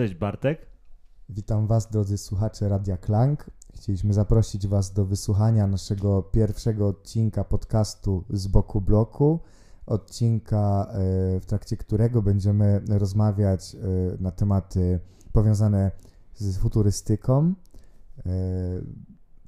Cześć 0.00 0.14
Bartek. 0.14 0.66
Witam 1.28 1.66
Was, 1.66 1.90
drodzy 1.90 2.18
słuchacze 2.18 2.68
Radia 2.68 2.96
Klank. 2.96 3.50
Chcieliśmy 3.74 4.14
zaprosić 4.14 4.66
Was 4.66 4.92
do 4.92 5.04
wysłuchania 5.04 5.66
naszego 5.66 6.22
pierwszego 6.22 6.88
odcinka 6.88 7.44
podcastu 7.44 8.24
z 8.30 8.46
boku 8.46 8.80
bloku. 8.80 9.40
Odcinka, 9.86 10.86
e, 10.90 10.96
w 11.40 11.46
trakcie 11.46 11.76
którego 11.76 12.22
będziemy 12.22 12.80
rozmawiać 12.88 13.74
e, 13.74 13.78
na 14.22 14.30
tematy 14.30 15.00
powiązane 15.32 15.90
z 16.34 16.58
futurystyką. 16.58 17.54
E, 18.18 18.32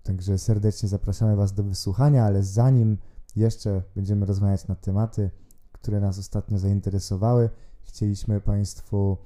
także 0.03 0.39
serdecznie 0.39 0.89
zapraszamy 0.89 1.37
Was 1.37 1.53
do 1.53 1.63
wysłuchania, 1.63 2.25
ale 2.25 2.43
zanim 2.43 2.99
jeszcze 3.37 3.83
będziemy 3.95 4.27
rozmawiać 4.27 4.69
na 4.69 4.75
tematy, 4.75 5.31
które 5.73 6.01
nas 6.01 6.19
ostatnio 6.19 6.59
zainteresowały, 6.59 7.51
chcieliśmy 7.83 8.41
Państwu 8.41 9.19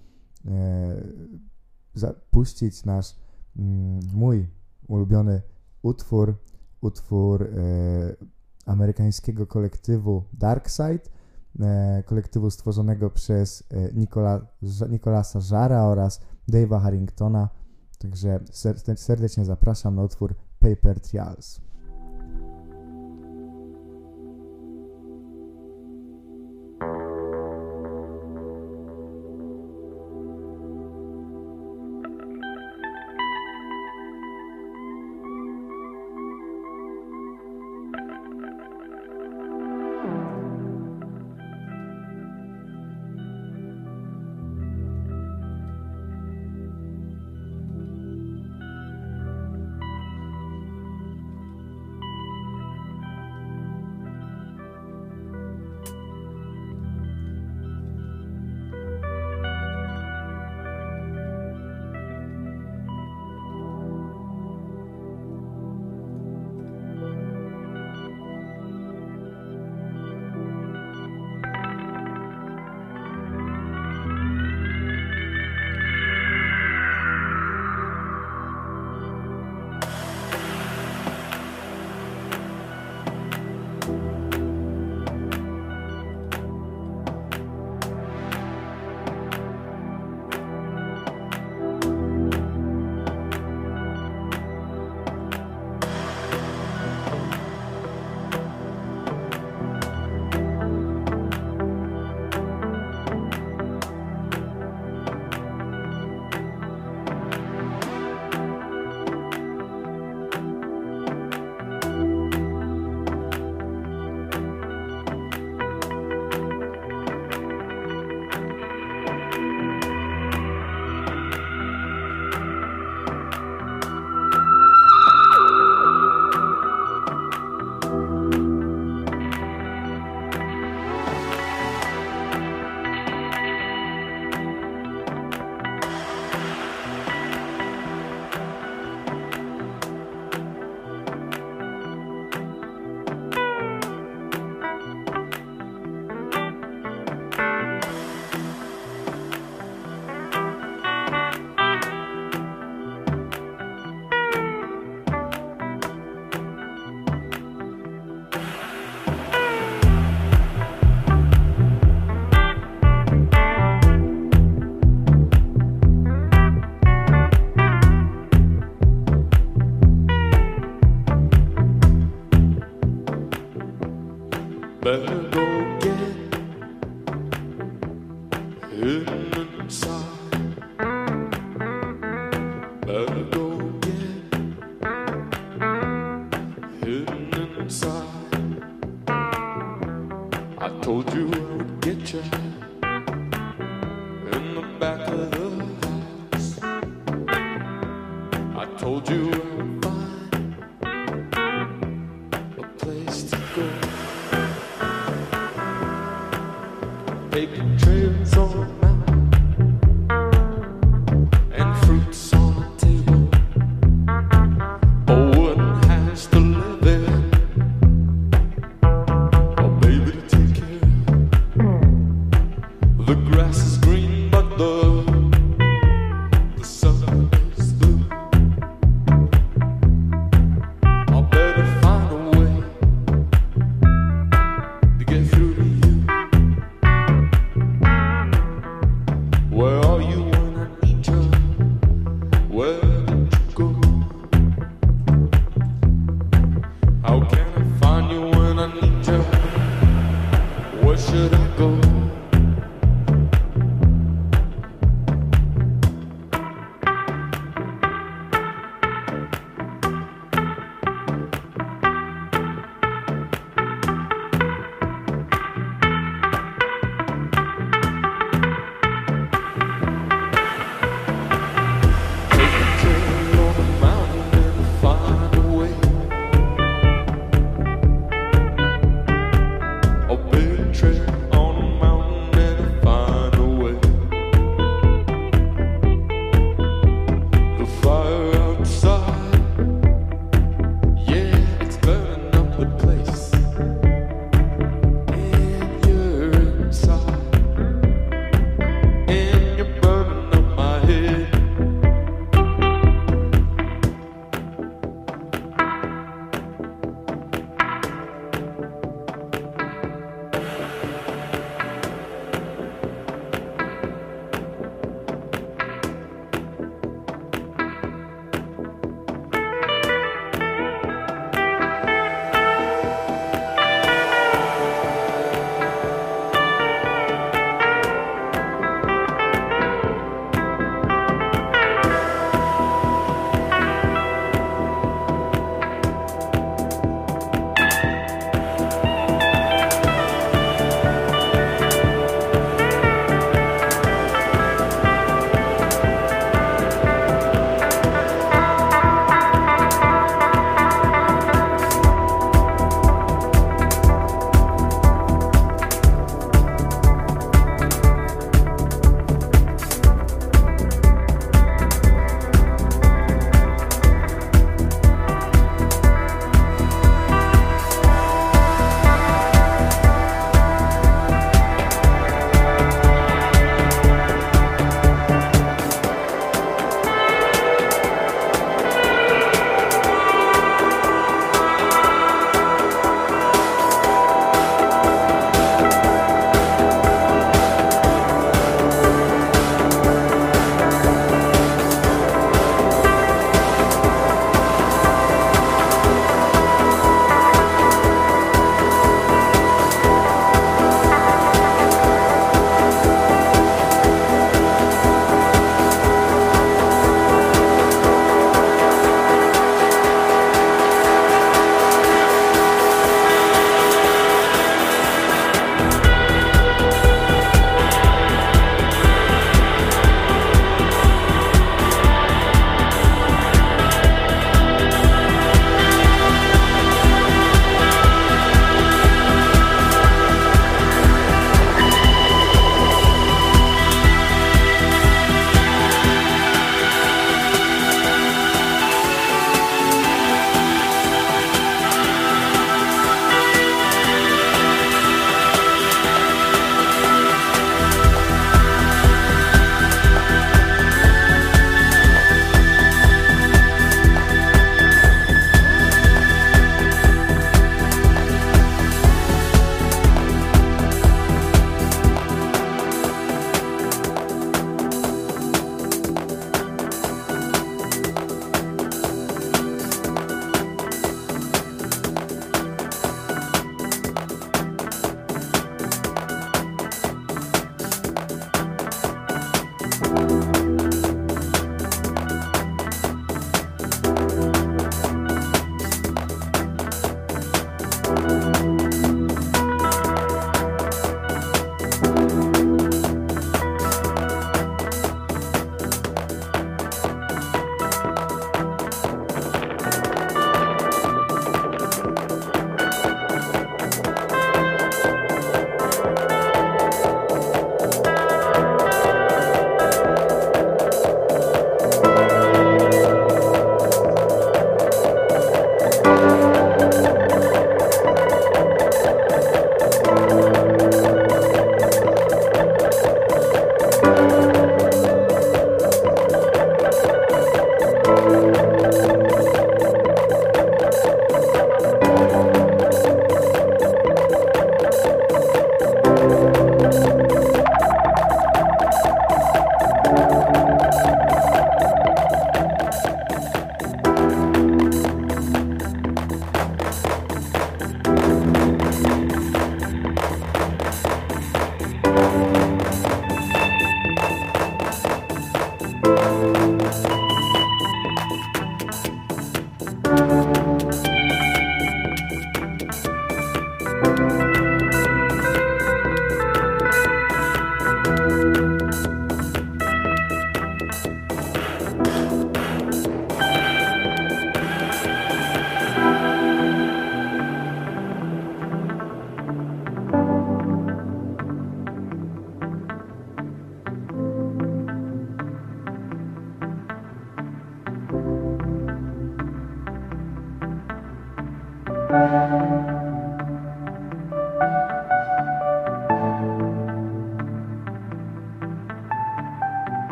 zapuścić 1.95 2.85
nasz, 2.85 3.15
mm, 3.57 4.01
mój 4.13 4.47
ulubiony 4.89 5.43
utwór, 5.83 6.35
utwór 6.81 7.43
e, 7.43 7.49
amerykańskiego 8.67 9.47
kolektywu 9.47 10.25
Darkside, 10.33 11.01
e, 11.61 12.03
kolektywu 12.07 12.51
stworzonego 12.51 13.11
przez 13.11 13.65
e, 13.71 13.93
Nicola, 13.93 14.47
Nicolasa 14.91 15.41
Żara 15.41 15.83
oraz 15.85 16.21
Dave'a 16.53 16.81
Harringtona. 16.81 17.49
Także 17.99 18.41
serdecznie 18.97 19.45
zapraszam 19.45 19.95
na 19.95 20.03
utwór 20.03 20.35
Paper 20.59 21.01
Trials. 21.01 21.61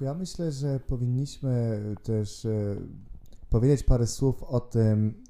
Ja 0.00 0.14
myślę, 0.14 0.52
że 0.52 0.80
powinniśmy 0.80 1.80
też 2.02 2.44
e, 2.44 2.76
powiedzieć 3.50 3.82
parę 3.82 4.06
słów 4.06 4.42
o 4.42 4.60
tym, 4.60 5.24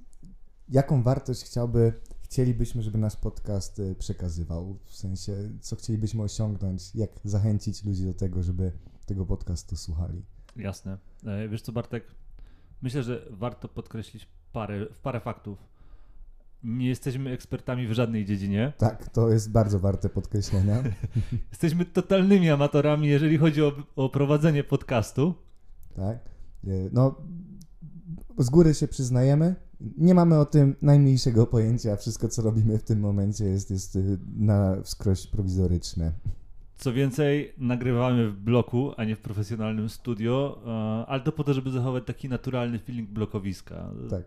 jaką 0.68 1.02
wartość 1.02 1.44
chciałby, 1.44 1.92
chcielibyśmy, 2.20 2.82
żeby 2.82 2.98
nasz 2.98 3.16
podcast 3.16 3.80
e, 3.80 3.94
przekazywał. 3.94 4.78
W 4.84 4.94
sensie, 4.94 5.50
co 5.60 5.76
chcielibyśmy 5.76 6.22
osiągnąć, 6.22 6.94
jak 6.94 7.10
zachęcić 7.24 7.84
ludzi 7.84 8.04
do 8.04 8.14
tego, 8.14 8.42
żeby 8.42 8.72
tego 9.06 9.26
podcastu 9.26 9.76
słuchali. 9.76 10.22
Jasne. 10.56 10.98
E, 11.26 11.48
Wiesz 11.48 11.62
co, 11.62 11.72
Bartek? 11.72 12.04
Myślę, 12.82 13.02
że 13.02 13.26
warto 13.30 13.68
podkreślić 13.68 14.28
parę, 14.52 14.86
parę 15.02 15.20
faktów. 15.20 15.58
Nie 16.64 16.88
jesteśmy 16.88 17.30
ekspertami 17.30 17.86
w 17.86 17.92
żadnej 17.92 18.24
dziedzinie. 18.24 18.72
Tak, 18.78 19.08
to 19.08 19.28
jest 19.28 19.52
bardzo 19.52 19.78
warte 19.78 20.08
podkreślenia. 20.08 20.82
Jesteśmy 21.50 21.84
totalnymi 21.84 22.50
amatorami, 22.50 23.08
jeżeli 23.08 23.38
chodzi 23.38 23.62
o, 23.62 23.72
o 23.96 24.08
prowadzenie 24.08 24.64
podcastu. 24.64 25.34
Tak. 25.96 26.16
E, 26.66 26.70
No, 26.92 27.14
z 28.38 28.50
góry 28.50 28.74
się 28.74 28.88
przyznajemy. 28.88 29.54
Nie 29.98 30.14
mamy 30.14 30.38
o 30.38 30.44
tym 30.44 30.76
najmniejszego 30.82 31.46
pojęcia. 31.46 31.96
Wszystko, 31.96 32.28
co 32.28 32.42
robimy 32.42 32.78
w 32.78 32.82
tym 32.82 33.00
momencie, 33.00 33.44
jest, 33.44 33.70
jest 33.70 33.96
y, 33.96 34.18
na 34.36 34.76
wskroś 34.82 35.26
prowizoryczne. 35.26 36.12
Co 36.76 36.92
więcej, 36.92 37.52
nagrywamy 37.58 38.30
w 38.30 38.36
bloku, 38.36 38.92
a 38.96 39.04
nie 39.04 39.16
w 39.16 39.20
profesjonalnym 39.20 39.88
studio, 39.88 40.62
e, 40.66 41.06
ale 41.06 41.20
to 41.20 41.32
po 41.32 41.44
to, 41.44 41.54
żeby 41.54 41.70
zachować 41.70 42.04
taki 42.06 42.28
naturalny 42.28 42.78
feeling 42.78 43.10
blokowiska. 43.10 43.90
Tak, 44.10 44.24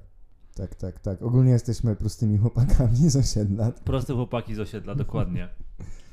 tak, 0.55 0.75
tak, 0.75 0.99
tak. 0.99 1.21
Ogólnie 1.21 1.51
jesteśmy 1.51 1.95
prostymi 1.95 2.37
chłopakami 2.37 3.09
z 3.09 3.15
osiedla. 3.15 3.71
Proste 3.71 4.13
chłopaki 4.13 4.55
z 4.55 4.59
osiedla, 4.59 4.95
dokładnie. 4.95 5.49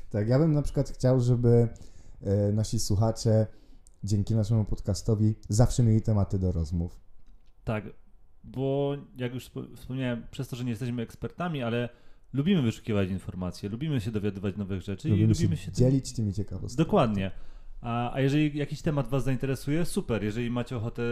Tak, 0.09 0.27
ja 0.27 0.39
bym 0.39 0.53
na 0.53 0.61
przykład 0.61 0.89
chciał, 0.89 1.19
żeby 1.21 1.67
e, 2.21 2.51
nasi 2.51 2.79
słuchacze 2.79 3.47
dzięki 4.03 4.35
naszemu 4.35 4.65
podcastowi 4.65 5.35
zawsze 5.49 5.83
mieli 5.83 6.01
tematy 6.01 6.39
do 6.39 6.51
rozmów. 6.51 6.99
Tak, 7.63 7.83
bo 8.43 8.95
jak 9.17 9.33
już 9.33 9.49
wspo- 9.49 9.75
wspomniałem, 9.75 10.23
przez 10.31 10.47
to, 10.47 10.55
że 10.55 10.63
nie 10.63 10.69
jesteśmy 10.69 11.01
ekspertami, 11.01 11.63
ale 11.63 11.89
lubimy 12.33 12.61
wyszukiwać 12.61 13.09
informacje, 13.09 13.69
lubimy 13.69 14.01
się 14.01 14.11
dowiadywać 14.11 14.57
nowych 14.57 14.81
rzeczy 14.81 15.07
i 15.07 15.11
Lubimy 15.11 15.33
lubimy 15.33 15.57
się 15.57 15.65
się 15.65 15.71
dzielić 15.71 16.13
tymi 16.13 16.33
ciekawostkami. 16.33 16.85
Dokładnie. 16.85 17.31
A, 17.81 18.13
a 18.13 18.21
jeżeli 18.21 18.57
jakiś 18.57 18.81
temat 18.81 19.07
Was 19.07 19.23
zainteresuje, 19.23 19.85
super. 19.85 20.23
Jeżeli 20.23 20.49
macie 20.49 20.77
ochotę 20.77 21.03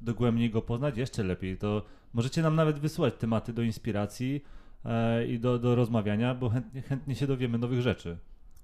dogłębnie 0.00 0.50
go 0.50 0.62
poznać, 0.62 0.96
jeszcze 0.96 1.22
lepiej. 1.22 1.58
To 1.58 1.82
możecie 2.12 2.42
nam 2.42 2.56
nawet 2.56 2.78
wysyłać 2.78 3.14
tematy 3.14 3.52
do 3.52 3.62
inspiracji 3.62 4.44
e, 4.84 5.26
i 5.26 5.40
do, 5.40 5.58
do 5.58 5.74
rozmawiania, 5.74 6.34
bo 6.34 6.48
chętnie, 6.48 6.82
chętnie 6.82 7.14
się 7.14 7.26
dowiemy 7.26 7.58
nowych 7.58 7.80
rzeczy. 7.80 8.18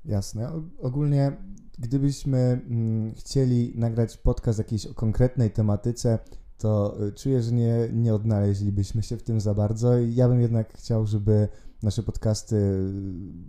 Jasne. 0.05 0.63
Ogólnie, 0.79 1.33
gdybyśmy 1.79 2.39
mm, 2.39 3.15
chcieli 3.15 3.73
nagrać 3.75 4.17
podcast 4.17 4.59
jakiejś 4.59 4.87
o 4.87 4.95
konkretnej 4.95 5.51
tematyce, 5.51 6.19
to 6.59 6.97
y, 7.07 7.13
czuję, 7.13 7.43
że 7.43 7.53
nie, 7.53 7.89
nie 7.93 8.15
odnaleźlibyśmy 8.15 9.03
się 9.03 9.17
w 9.17 9.23
tym 9.23 9.41
za 9.41 9.55
bardzo. 9.55 9.99
Ja 9.99 10.29
bym 10.29 10.41
jednak 10.41 10.73
chciał, 10.73 11.07
żeby 11.07 11.49
nasze 11.83 12.03
podcasty, 12.03 12.57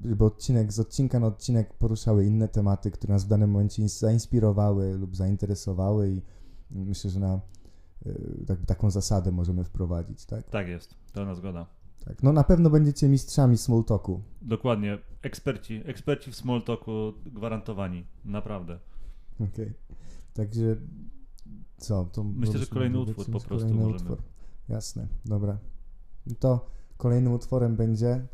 żeby 0.05 0.25
odcinek 0.25 0.73
z 0.73 0.79
odcinka 0.79 1.19
na 1.19 1.27
odcinek 1.27 1.73
poruszały 1.73 2.25
inne 2.25 2.47
tematy, 2.47 2.91
które 2.91 3.13
nas 3.13 3.25
w 3.25 3.27
danym 3.27 3.51
momencie 3.51 3.83
ins- 3.83 3.99
zainspirowały 3.99 4.97
lub 4.97 5.15
zainteresowały 5.15 6.09
i 6.11 6.21
myślę, 6.71 7.09
że 7.11 7.19
na 7.19 7.41
y, 8.05 8.45
tak, 8.47 8.65
taką 8.65 8.91
zasadę 8.91 9.31
możemy 9.31 9.63
wprowadzić, 9.63 10.25
tak? 10.25 10.49
Tak 10.49 10.67
jest, 10.67 10.95
pełna 11.13 11.35
zgoda. 11.35 11.65
tak? 12.05 12.23
No 12.23 12.33
na 12.33 12.43
pewno 12.43 12.69
będziecie 12.69 13.09
mistrzami 13.09 13.57
small 13.57 13.83
talku. 13.83 14.21
Dokładnie. 14.41 14.97
Eksperci, 15.21 15.81
eksperci 15.85 16.31
w 16.31 16.35
small 16.35 16.61
talku 16.61 16.91
gwarantowani. 17.25 18.05
Naprawdę. 18.25 18.79
Okej. 19.39 19.73
Także 20.33 20.75
co? 21.77 22.05
To 22.05 22.23
Myślę, 22.23 22.59
że 22.59 22.65
kolejny 22.65 22.99
utwór 22.99 23.25
po 23.25 23.31
prostu 23.31 23.49
kolejny 23.49 23.73
możemy. 23.73 23.95
Utwór. 23.95 24.17
Jasne, 24.69 25.07
dobra. 25.25 25.57
No 26.25 26.35
to 26.39 26.65
kolejnym 27.01 27.33
utworem 27.33 27.75
będzie. 27.75 28.27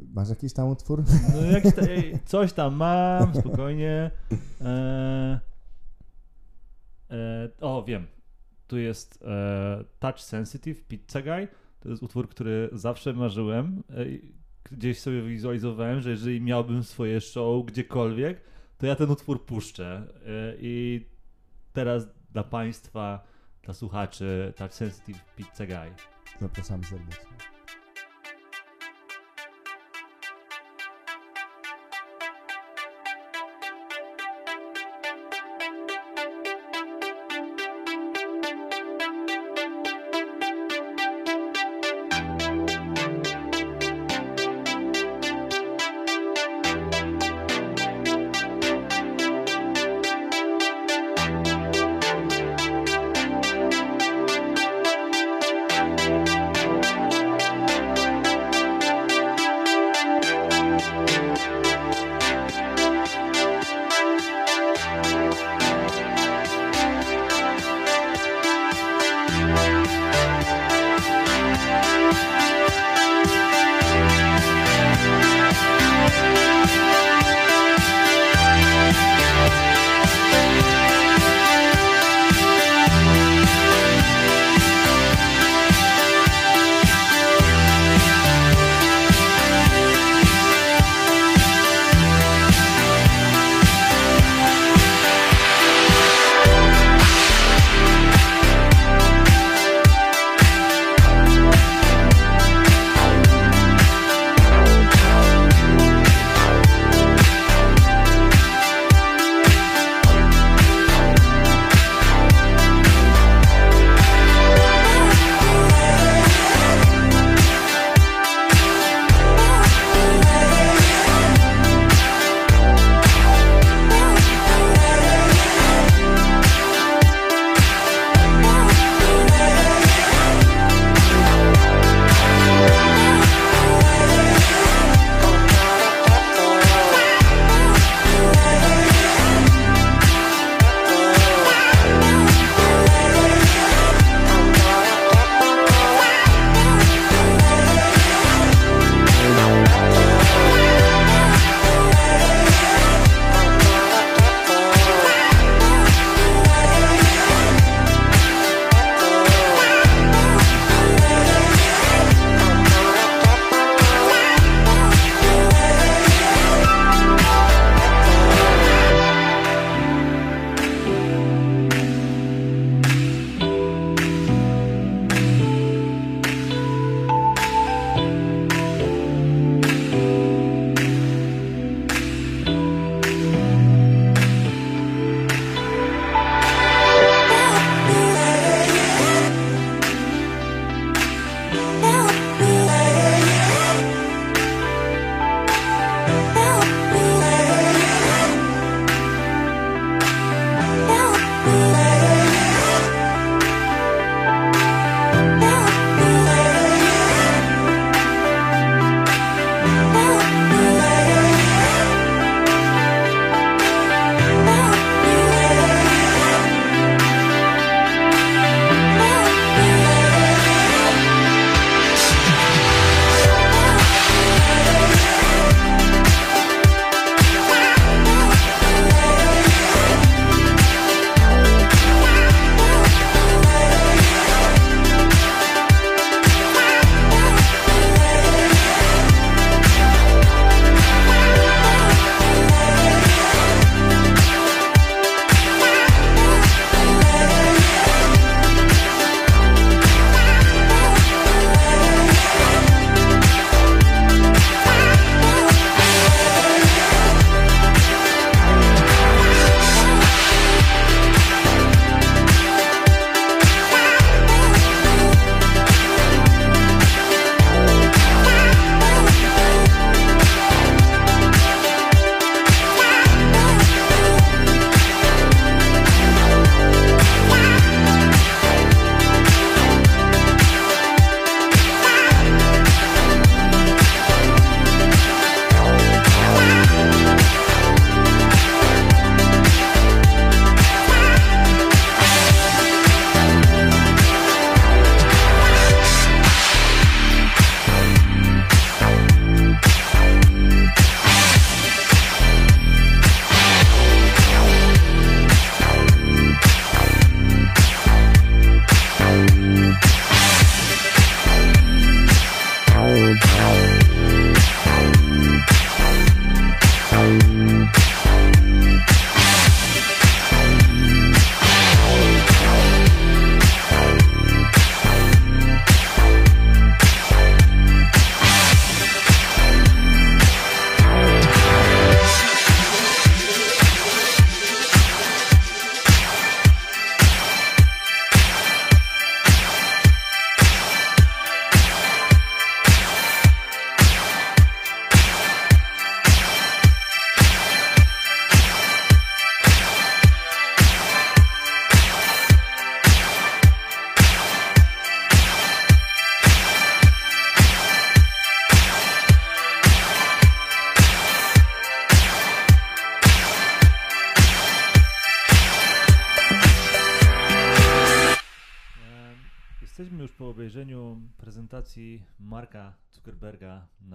Masz 0.00 0.28
jakiś 0.28 0.52
tam 0.52 0.68
utwór? 0.68 1.04
No 1.34 1.42
jakiś 1.42 1.74
ta, 1.74 1.82
coś 2.24 2.52
tam 2.52 2.74
mam, 2.74 3.34
spokojnie. 3.34 4.10
E, 4.60 5.40
e, 7.10 7.48
o, 7.60 7.84
wiem. 7.84 8.06
Tu 8.66 8.78
jest 8.78 9.22
e, 9.22 9.84
Touch 9.98 10.20
Sensitive, 10.20 10.84
Pizza 10.84 11.22
Guy. 11.22 11.48
To 11.80 11.88
jest 11.88 12.02
utwór, 12.02 12.28
który 12.28 12.68
zawsze 12.72 13.12
marzyłem. 13.12 13.82
E, 13.90 14.04
gdzieś 14.70 15.00
sobie 15.00 15.22
wizualizowałem, 15.22 16.00
że 16.00 16.10
jeżeli 16.10 16.40
miałbym 16.40 16.84
swoje 16.84 17.20
show 17.20 17.66
gdziekolwiek, 17.66 18.40
to 18.78 18.86
ja 18.86 18.96
ten 18.96 19.10
utwór 19.10 19.46
puszczę. 19.46 20.02
E, 20.26 20.56
I 20.60 21.06
teraz 21.72 22.06
dla 22.32 22.44
Państwa, 22.44 23.24
dla 23.62 23.74
słuchaczy, 23.74 24.52
Touch 24.56 24.74
Sensitive, 24.74 25.24
Pizza 25.36 25.66
Guy. 25.66 25.94
Zapraszam 26.40 26.84
serdecznie. 26.84 27.55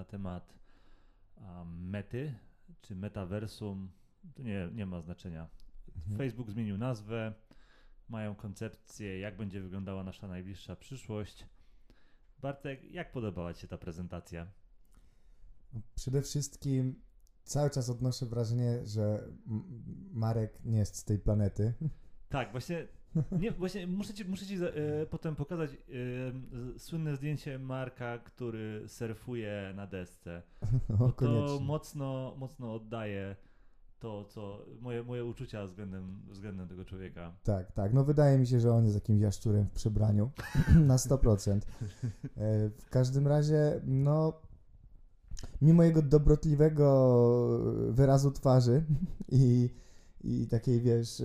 Na 0.02 0.06
temat 0.06 0.54
mety 1.66 2.36
czy 2.82 2.96
metaversum. 2.96 3.92
To 4.34 4.44
nie, 4.44 4.70
nie 4.74 4.86
ma 4.86 5.02
znaczenia. 5.02 5.50
Mhm. 5.96 6.18
Facebook 6.18 6.52
zmienił 6.52 6.78
nazwę, 6.78 7.34
mają 8.10 8.36
koncepcję, 8.36 9.20
jak 9.20 9.38
będzie 9.38 9.62
wyglądała 9.62 10.04
nasza 10.04 10.28
najbliższa 10.28 10.76
przyszłość. 10.76 11.46
Bartek, 12.40 12.92
jak 12.92 13.12
podobała 13.12 13.54
Ci 13.54 13.62
się 13.62 13.68
ta 13.68 13.78
prezentacja? 13.78 14.48
Przede 15.96 16.22
wszystkim 16.22 17.02
cały 17.44 17.70
czas 17.70 17.90
odnoszę 17.90 18.26
wrażenie, 18.26 18.86
że 18.86 19.28
Marek 20.12 20.60
nie 20.64 20.78
jest 20.78 20.96
z 20.96 21.04
tej 21.04 21.20
planety. 21.20 21.74
Tak, 22.30 22.52
właśnie, 22.52 22.88
nie, 23.40 23.52
właśnie 23.52 23.88
muszę 23.88 24.14
Ci, 24.14 24.26
muszę 24.26 24.46
ci 24.46 24.56
e, 24.64 24.70
potem 25.10 25.36
pokazać 25.36 25.70
z- 25.72 26.82
słynne 26.82 27.16
zdjęcie 27.16 27.60
Marka, 27.60 28.18
który 28.18 28.84
surfuje 28.88 29.74
na 29.76 29.88
desce. 29.88 30.42
Bo 31.00 31.12
to 31.12 31.60
mocno, 31.62 32.36
mocno 32.38 32.74
oddaje 32.74 33.36
to, 34.00 34.26
co 34.26 34.66
moje, 34.82 35.04
moje 35.04 35.26
uczucia 35.26 35.66
względem, 35.68 36.22
względem 36.30 36.68
tego 36.68 36.86
człowieka. 36.86 37.34
Tak, 37.44 37.72
tak. 37.72 37.94
No 37.94 38.04
wydaje 38.04 38.38
mi 38.38 38.48
się, 38.48 38.60
że 38.60 38.72
on 38.74 38.84
jest 38.84 38.96
jakimś 38.96 39.22
jaszczurem 39.22 39.66
w 39.66 39.72
przebraniu 39.72 40.32
na 40.88 40.96
100%. 40.98 41.56
E, 41.56 41.62
W 42.70 42.90
każdym 42.90 43.28
razie, 43.28 43.82
no, 43.84 44.34
mimo 45.62 45.84
jego 45.84 46.02
dobrotliwego 46.02 46.88
wyrazu 47.92 48.32
twarzy 48.32 48.84
i, 49.30 49.70
i 50.24 50.48
takiej, 50.48 50.82
wiesz, 50.82 51.20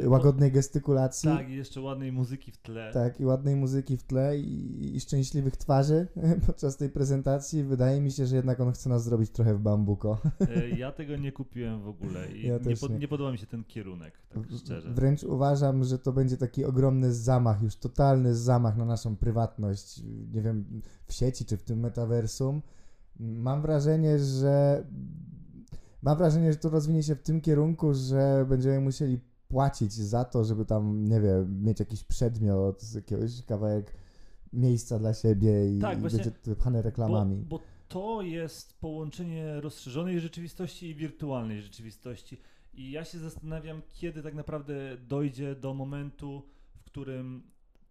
Yy, 0.00 0.08
łagodnej 0.08 0.52
gestykulacji, 0.52 1.28
Tak, 1.28 1.50
i 1.50 1.54
jeszcze 1.56 1.80
ładnej 1.80 2.12
muzyki 2.12 2.52
w 2.52 2.58
tle. 2.58 2.90
tak, 2.92 3.20
i 3.20 3.24
ładnej 3.24 3.56
muzyki 3.56 3.96
w 3.96 4.02
tle 4.02 4.38
i, 4.38 4.96
i 4.96 5.00
szczęśliwych 5.00 5.56
twarzy 5.56 6.06
podczas 6.46 6.76
tej 6.76 6.90
prezentacji, 6.90 7.62
wydaje 7.64 8.00
mi 8.00 8.10
się, 8.10 8.26
że 8.26 8.36
jednak 8.36 8.60
on 8.60 8.72
chce 8.72 8.88
nas 8.90 9.04
zrobić 9.04 9.30
trochę 9.30 9.54
w 9.54 9.60
bambuko. 9.60 10.18
E, 10.40 10.68
Ja 10.82 10.92
tego 10.92 11.16
nie 11.16 11.32
kupiłem 11.32 11.82
w 11.82 11.88
ogóle 11.88 12.32
i 12.32 12.46
Ja 12.46 12.58
nie, 12.58 12.88
nie. 12.90 12.98
nie 12.98 13.08
podoba 13.08 13.32
mi 13.32 13.38
się 13.38 13.46
ten 13.46 13.64
kierunek, 13.64 14.14
tak 14.34 14.42
szczerze. 14.58 14.92
Wręcz 14.94 15.22
uważam, 15.24 15.84
że 15.84 15.98
to 15.98 16.12
będzie 16.12 16.36
taki 16.36 16.64
ogromny 16.64 17.14
zamach, 17.14 17.62
już 17.62 17.76
totalny 17.76 18.34
zamach 18.34 18.76
na 18.76 18.84
naszą 18.84 19.16
prywatność, 19.16 20.02
nie 20.34 20.42
wiem, 20.42 20.82
w 21.06 21.12
sieci 21.12 21.44
czy 21.44 21.56
w 21.56 21.62
tym 21.62 21.80
metaversum. 21.80 22.62
Mam 23.20 23.62
wrażenie, 23.62 24.18
że 24.18 24.84
mam 26.02 26.18
wrażenie, 26.18 26.52
że 26.52 26.58
to 26.58 26.68
rozwinie 26.70 27.02
się 27.02 27.14
w 27.14 27.22
tym 27.22 27.40
kierunku, 27.40 27.94
że 27.94 28.46
będziemy 28.48 28.80
musieli 28.80 29.20
płacić 29.48 29.92
za 29.92 30.24
to, 30.24 30.44
żeby 30.44 30.64
tam, 30.64 31.04
nie 31.04 31.20
wiem, 31.20 31.64
mieć 31.64 31.80
jakiś 31.80 32.04
przedmiot, 32.04 32.82
jakiegoś 32.94 33.42
kawałek 33.42 33.94
miejsca 34.52 34.98
dla 34.98 35.14
siebie 35.14 35.76
i, 35.76 35.80
Tak, 35.80 35.98
i 35.98 36.00
właśnie, 36.00 36.18
będzie 36.18 36.38
wypchane 36.44 36.78
Bo, 36.78 36.82
reklamami. 36.82 37.36
bo 37.36 37.60
to 37.88 38.22
jest 38.22 38.80
połączenie 38.80 39.60
rozszerzonej 39.60 40.20
rzeczywistości 40.20 40.86
i 40.90 40.94
wirtualnej 40.94 41.62
rzeczywistości. 41.62 42.40
I 42.74 42.90
ja 42.90 43.04
się 43.04 43.18
zastanawiam, 43.18 43.82
kiedy 43.92 44.22
tak 44.22 44.34
naprawdę 44.34 44.96
dojdzie 45.08 45.54
do 45.54 45.74
momentu, 45.74 46.42
w 46.74 46.84
którym 46.84 47.42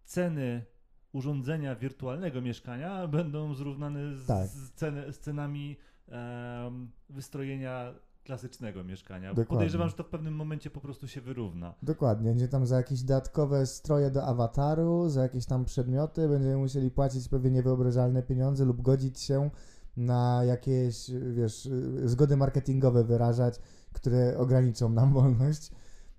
ceny 0.05 0.65
urządzenia 1.13 1.75
wirtualnego 1.75 2.41
mieszkania 2.41 3.07
będą 3.07 3.53
zrównane 3.53 4.17
z, 4.17 4.25
Tak. 4.25 4.47
z, 4.47 4.71
ceny, 4.71 5.13
z 5.13 5.19
cenami 5.19 5.77
em, 6.11 6.91
wystrojenia 7.09 7.93
klasycznego 8.23 8.83
mieszkania. 8.83 9.29
Dokładnie. 9.29 9.55
Podejrzewam, 9.55 9.89
że 9.89 9.95
to 9.95 10.03
w 10.03 10.09
pewnym 10.09 10.35
momencie 10.35 10.69
po 10.69 10.81
prostu 10.81 11.07
się 11.07 11.21
wyrówna. 11.21 11.73
Dokładnie, 11.83 12.33
gdzie 12.33 12.47
tam 12.47 12.65
za 12.65 12.77
jakieś 12.77 13.01
dodatkowe 13.01 13.65
stroje 13.65 14.11
do 14.11 14.23
awataru, 14.23 15.09
za 15.09 15.23
jakieś 15.23 15.45
tam 15.45 15.65
przedmioty 15.65 16.27
będziemy 16.29 16.57
musieli 16.57 16.91
płacić 16.91 17.27
pewnie 17.27 17.51
niewyobrażalne 17.51 18.23
pieniądze 18.23 18.65
lub 18.65 18.81
godzić 18.81 19.19
się 19.19 19.49
na 19.97 20.43
jakieś, 20.43 21.11
wiesz, 21.31 21.69
zgody 22.03 22.37
marketingowe 22.37 23.03
wyrażać, 23.03 23.59
które 23.93 24.37
ograniczą 24.37 24.89
nam 24.89 25.13
wolność. 25.13 25.71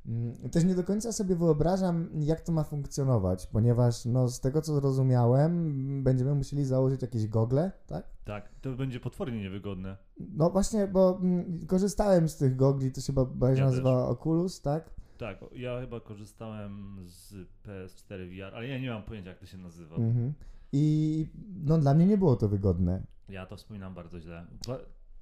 Mm, 0.06 0.50
Też 0.50 0.64
nie 0.64 0.74
do 0.74 0.84
końca 0.84 1.12
sobie 1.12 1.36
wyobrażam, 1.36 2.08
jak 2.20 2.40
to 2.40 2.52
ma 2.52 2.64
funkcjonować, 2.64 3.46
ponieważ 3.46 4.04
no, 4.04 4.28
z 4.28 4.40
tego 4.40 4.62
co 4.62 4.74
zrozumiałem, 4.74 6.04
będziemy 6.04 6.34
musieli 6.34 6.64
założyć 6.64 7.02
jakieś 7.02 7.26
gogle, 7.26 7.72
tak? 7.86 8.06
Tak, 8.24 8.48
to 8.60 8.72
będzie 8.72 9.00
potwornie 9.00 9.40
niewygodne. 9.40 9.96
No 10.18 10.50
właśnie, 10.50 10.86
bo 10.86 11.18
mm, 11.22 11.66
korzystałem 11.66 12.28
z 12.28 12.36
tych 12.36 12.56
gogli, 12.56 12.92
to 12.92 13.00
się 13.00 13.12
chyba 13.12 13.50
Ja 13.50 13.64
nazywa 13.64 14.08
Oculus, 14.08 14.60
tak? 14.60 14.90
Tak, 15.18 15.38
ja 15.52 15.80
chyba 15.80 16.00
korzystałem 16.00 16.96
z 17.06 17.34
PS4 17.64 18.28
VR, 18.28 18.54
ale 18.56 18.68
ja 18.68 18.78
nie 18.78 18.90
mam 18.90 19.02
pojęcia, 19.02 19.30
jak 19.30 19.38
to 19.38 19.46
się 19.46 19.58
nazywa. 19.58 19.96
Mhm. 19.96 20.32
I 20.72 21.26
no 21.64 21.78
dla 21.78 21.94
mnie 21.94 22.06
nie 22.06 22.18
było 22.18 22.36
to 22.36 22.48
wygodne. 22.48 23.02
Ja 23.28 23.46
to 23.46 23.56
wspominam 23.56 23.94
bardzo 23.94 24.20
źle. 24.20 24.46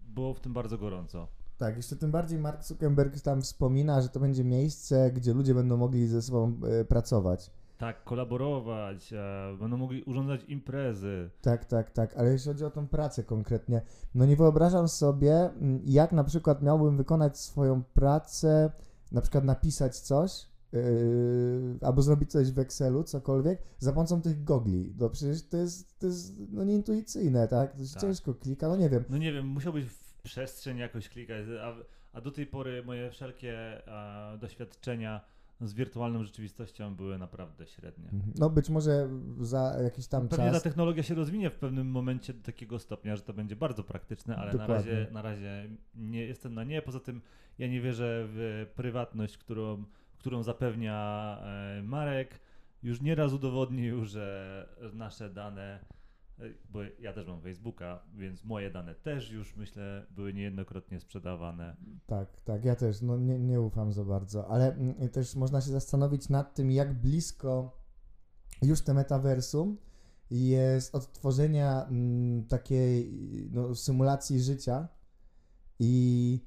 Było 0.08 0.34
w 0.34 0.40
tym 0.40 0.52
bardzo 0.52 0.78
gorąco. 0.78 1.28
Tak, 1.60 1.76
jeszcze 1.76 1.96
tym 1.96 2.10
bardziej 2.10 2.38
Mark 2.38 2.64
Zuckerberg 2.64 3.20
tam 3.20 3.42
wspomina, 3.42 4.02
że 4.02 4.08
to 4.08 4.20
będzie 4.20 4.44
miejsce, 4.44 5.10
gdzie 5.10 5.34
ludzie 5.34 5.54
będą 5.54 5.76
mogli 5.76 6.06
ze 6.06 6.22
sobą 6.22 6.60
e, 6.80 6.84
pracować. 6.84 7.50
Tak, 7.78 8.04
kolaborować, 8.04 9.12
e, 9.12 9.56
będą 9.60 9.76
mogli 9.76 10.02
urządzać 10.02 10.44
imprezy. 10.44 11.30
Tak, 11.42 11.64
tak, 11.64 11.90
tak, 11.90 12.16
ale 12.16 12.32
jeśli 12.32 12.48
chodzi 12.52 12.64
o 12.64 12.70
tą 12.70 12.88
pracę 12.88 13.24
konkretnie, 13.24 13.82
no 14.14 14.26
nie 14.26 14.36
wyobrażam 14.36 14.88
sobie, 14.88 15.50
mm, 15.50 15.80
jak 15.84 16.12
na 16.12 16.24
przykład 16.24 16.62
miałbym 16.62 16.96
wykonać 16.96 17.38
swoją 17.38 17.82
pracę, 17.82 18.70
na 19.12 19.20
przykład 19.20 19.44
napisać 19.44 19.98
coś, 19.98 20.46
yy, 20.72 20.80
albo 21.80 22.02
zrobić 22.02 22.30
coś 22.30 22.52
w 22.52 22.58
Excelu, 22.58 23.04
cokolwiek, 23.04 23.62
za 23.78 23.92
pomocą 23.92 24.22
tych 24.22 24.44
gogli. 24.44 24.94
No 24.98 25.10
przecież 25.10 25.48
to 25.48 25.56
jest, 25.56 25.98
to 25.98 26.06
jest 26.06 26.32
no 26.52 26.64
nieintuicyjne, 26.64 27.48
tak? 27.48 27.72
To 27.72 27.78
Tak. 27.92 28.02
ciężko 28.02 28.34
klika, 28.34 28.68
no 28.68 28.76
nie 28.76 28.90
wiem. 28.90 29.04
No 29.10 29.18
nie 29.18 29.32
wiem, 29.32 29.46
musiałbyś 29.46 29.84
przestrzeń 30.20 30.78
jakoś 30.78 31.08
klikać, 31.08 31.46
a, 31.62 31.74
a 32.12 32.20
do 32.20 32.30
tej 32.30 32.46
pory 32.46 32.82
moje 32.84 33.10
wszelkie 33.10 33.86
e, 33.88 34.38
doświadczenia 34.38 35.20
z 35.60 35.74
wirtualną 35.74 36.24
rzeczywistością 36.24 36.94
były 36.94 37.18
naprawdę 37.18 37.66
średnie. 37.66 38.08
No 38.38 38.50
być 38.50 38.70
może 38.70 39.08
za 39.40 39.76
jakiś 39.82 40.06
tam 40.06 40.28
Pewnie 40.28 40.46
ta 40.46 40.52
czas... 40.52 40.62
technologia 40.62 41.02
się 41.02 41.14
rozwinie 41.14 41.50
w 41.50 41.54
pewnym 41.54 41.86
momencie 41.86 42.34
do 42.34 42.42
takiego 42.42 42.78
stopnia, 42.78 43.16
że 43.16 43.22
to 43.22 43.32
będzie 43.32 43.56
bardzo 43.56 43.84
praktyczne, 43.84 44.36
ale 44.36 44.54
na 44.54 44.66
razie, 44.66 45.06
na 45.12 45.22
razie 45.22 45.68
nie 45.94 46.26
jestem 46.26 46.54
na 46.54 46.64
nie. 46.64 46.82
Poza 46.82 47.00
tym 47.00 47.20
ja 47.58 47.68
nie 47.68 47.80
wierzę 47.80 48.24
w 48.26 48.66
prywatność, 48.74 49.38
którą, 49.38 49.84
którą 50.18 50.42
zapewnia 50.42 51.38
e, 51.42 51.82
Marek. 51.82 52.40
Już 52.82 53.00
nieraz 53.00 53.32
udowodnił, 53.32 54.04
że 54.04 54.66
nasze 54.92 55.30
dane, 55.30 55.84
bo 56.70 56.82
ja 56.82 57.12
też 57.12 57.26
mam 57.26 57.42
Facebooka, 57.42 58.02
więc 58.14 58.44
moje 58.44 58.70
dane 58.70 58.94
też 58.94 59.30
już 59.30 59.56
myślę 59.56 60.06
były 60.10 60.34
niejednokrotnie 60.34 61.00
sprzedawane. 61.00 61.76
Tak, 62.06 62.40
tak, 62.40 62.64
ja 62.64 62.76
też 62.76 63.02
no, 63.02 63.16
nie, 63.16 63.38
nie 63.38 63.60
ufam 63.60 63.92
za 63.92 64.04
bardzo, 64.04 64.48
ale 64.48 64.74
mm, 64.74 65.08
też 65.08 65.36
można 65.36 65.60
się 65.60 65.70
zastanowić 65.70 66.28
nad 66.28 66.54
tym, 66.54 66.70
jak 66.70 66.94
blisko 66.94 67.80
już 68.62 68.82
te 68.82 68.94
metaversum 68.94 69.76
jest 70.30 70.94
od 70.94 71.12
tworzenia 71.12 71.86
mm, 71.86 72.46
takiej 72.46 73.12
no, 73.52 73.74
symulacji 73.74 74.40
życia 74.40 74.88
i 75.78 76.40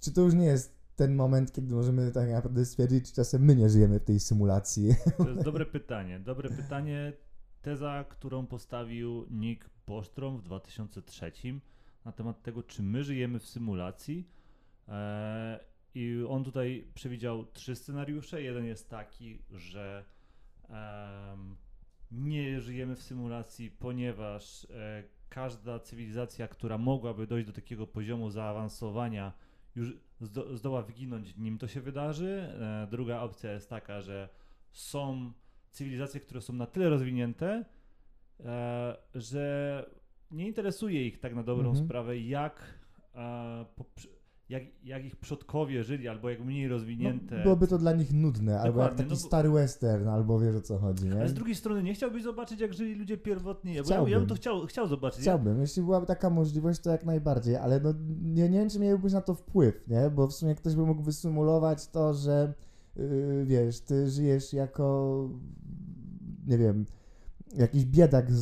czy 0.00 0.12
to 0.12 0.20
już 0.20 0.34
nie 0.34 0.46
jest 0.46 0.78
ten 0.96 1.14
moment, 1.14 1.52
kiedy 1.52 1.74
możemy 1.74 2.12
tak 2.12 2.30
naprawdę 2.30 2.64
stwierdzić, 2.64 3.08
czy 3.08 3.14
czasem 3.14 3.42
my 3.42 3.56
nie 3.56 3.68
żyjemy 3.70 4.00
w 4.00 4.04
tej 4.04 4.20
symulacji. 4.20 4.94
To 5.16 5.28
jest 5.28 5.42
dobre 5.42 5.66
pytanie. 5.66 6.20
Dobre 6.20 6.50
pytanie. 6.50 7.12
Teza, 7.62 8.04
którą 8.08 8.46
postawił 8.46 9.26
Nick 9.30 9.70
Bostrom 9.86 10.38
w 10.38 10.42
2003 10.42 11.32
na 12.04 12.12
temat 12.12 12.42
tego, 12.42 12.62
czy 12.62 12.82
my 12.82 13.04
żyjemy 13.04 13.38
w 13.38 13.46
symulacji. 13.46 14.28
E, 14.88 15.60
I 15.94 16.24
on 16.28 16.44
tutaj 16.44 16.88
przewidział 16.94 17.46
trzy 17.46 17.76
scenariusze. 17.76 18.42
Jeden 18.42 18.64
jest 18.64 18.90
taki, 18.90 19.42
że 19.50 20.04
nie 22.10 22.60
żyjemy 22.60 22.96
w 22.96 23.02
symulacji, 23.02 23.70
ponieważ 23.70 24.64
e, 24.64 25.04
każda 25.28 25.80
cywilizacja, 25.80 26.48
która 26.48 26.78
mogłaby 26.78 27.26
dojść 27.26 27.46
do 27.46 27.52
takiego 27.52 27.86
poziomu 27.86 28.30
zaawansowania, 28.30 29.32
już 29.74 29.92
zdo, 30.20 30.56
zdoła 30.56 30.82
wyginąć, 30.82 31.36
nim 31.36 31.58
to 31.58 31.68
się 31.68 31.80
wydarzy. 31.80 32.52
E, 32.60 32.86
druga 32.90 33.20
opcja 33.20 33.52
jest 33.52 33.70
taka, 33.70 34.00
że 34.00 34.28
są 34.72 35.32
cywilizacje, 35.70 36.20
które 36.20 36.40
są 36.40 36.52
na 36.52 36.66
tyle 36.66 36.88
rozwinięte, 36.88 37.64
e, 38.44 38.96
że 39.14 39.84
nie 40.30 40.46
interesuje 40.46 41.06
ich 41.06 41.18
tak 41.20 41.34
na 41.34 41.42
dobrą 41.42 41.68
Mhm. 41.68 41.86
sprawę, 41.86 42.18
jak, 42.18 42.62
e, 43.14 43.64
jak, 44.48 44.62
jak 44.84 45.04
ich 45.04 45.16
przodkowie 45.16 45.84
żyli, 45.84 46.08
albo 46.08 46.30
jak 46.30 46.40
mniej 46.44 46.68
rozwinięte. 46.68 47.36
No, 47.36 47.42
byłoby 47.42 47.66
to 47.66 47.78
dla 47.78 47.92
nich 47.92 48.12
nudne, 48.12 48.60
albo 48.60 48.82
jak 48.82 48.94
taki 48.94 49.10
no 49.10 49.16
stary 49.16 49.50
western, 49.50 50.08
albo 50.08 50.40
wiesz 50.40 50.56
o 50.56 50.60
co 50.60 50.78
chodzi, 50.78 51.06
nie? 51.08 51.14
Ale 51.20 51.28
z 51.28 51.34
drugiej 51.34 51.54
strony 51.54 51.82
nie 51.82 51.94
chciałbyś 51.94 52.22
zobaczyć, 52.22 52.60
jak 52.60 52.74
żyli 52.74 52.94
ludzie 52.94 53.16
pierwotni. 53.18 53.74
Ja, 53.74 53.82
ja 54.06 54.18
bym 54.18 54.28
to 54.28 54.34
chciał, 54.34 54.66
chciał 54.66 54.86
zobaczyć. 54.86 55.20
Chciałbym, 55.20 55.60
jeśli 55.60 55.82
byłaby 55.82 56.06
taka 56.06 56.30
możliwość, 56.30 56.80
to 56.80 56.90
jak 56.90 57.04
najbardziej, 57.04 57.56
ale 57.56 57.80
no, 57.80 57.94
nie, 58.22 58.48
nie 58.48 58.58
wiem, 58.58 58.70
czy 58.70 58.80
miałbyś 58.80 59.12
na 59.12 59.20
to 59.20 59.34
wpływ, 59.34 59.88
nie? 59.88 60.10
Bo 60.10 60.26
w 60.26 60.32
sumie 60.32 60.54
ktoś 60.54 60.74
by 60.74 60.86
mógł 60.86 61.02
wysymulować 61.02 61.88
to, 61.88 62.14
że 62.14 62.54
wiesz, 63.44 63.80
ty 63.80 64.10
żyjesz 64.10 64.52
jako, 64.52 65.28
nie 66.46 66.58
wiem, 66.58 66.84
jakiś 67.56 67.84
biedak 67.84 68.32
z, 68.32 68.38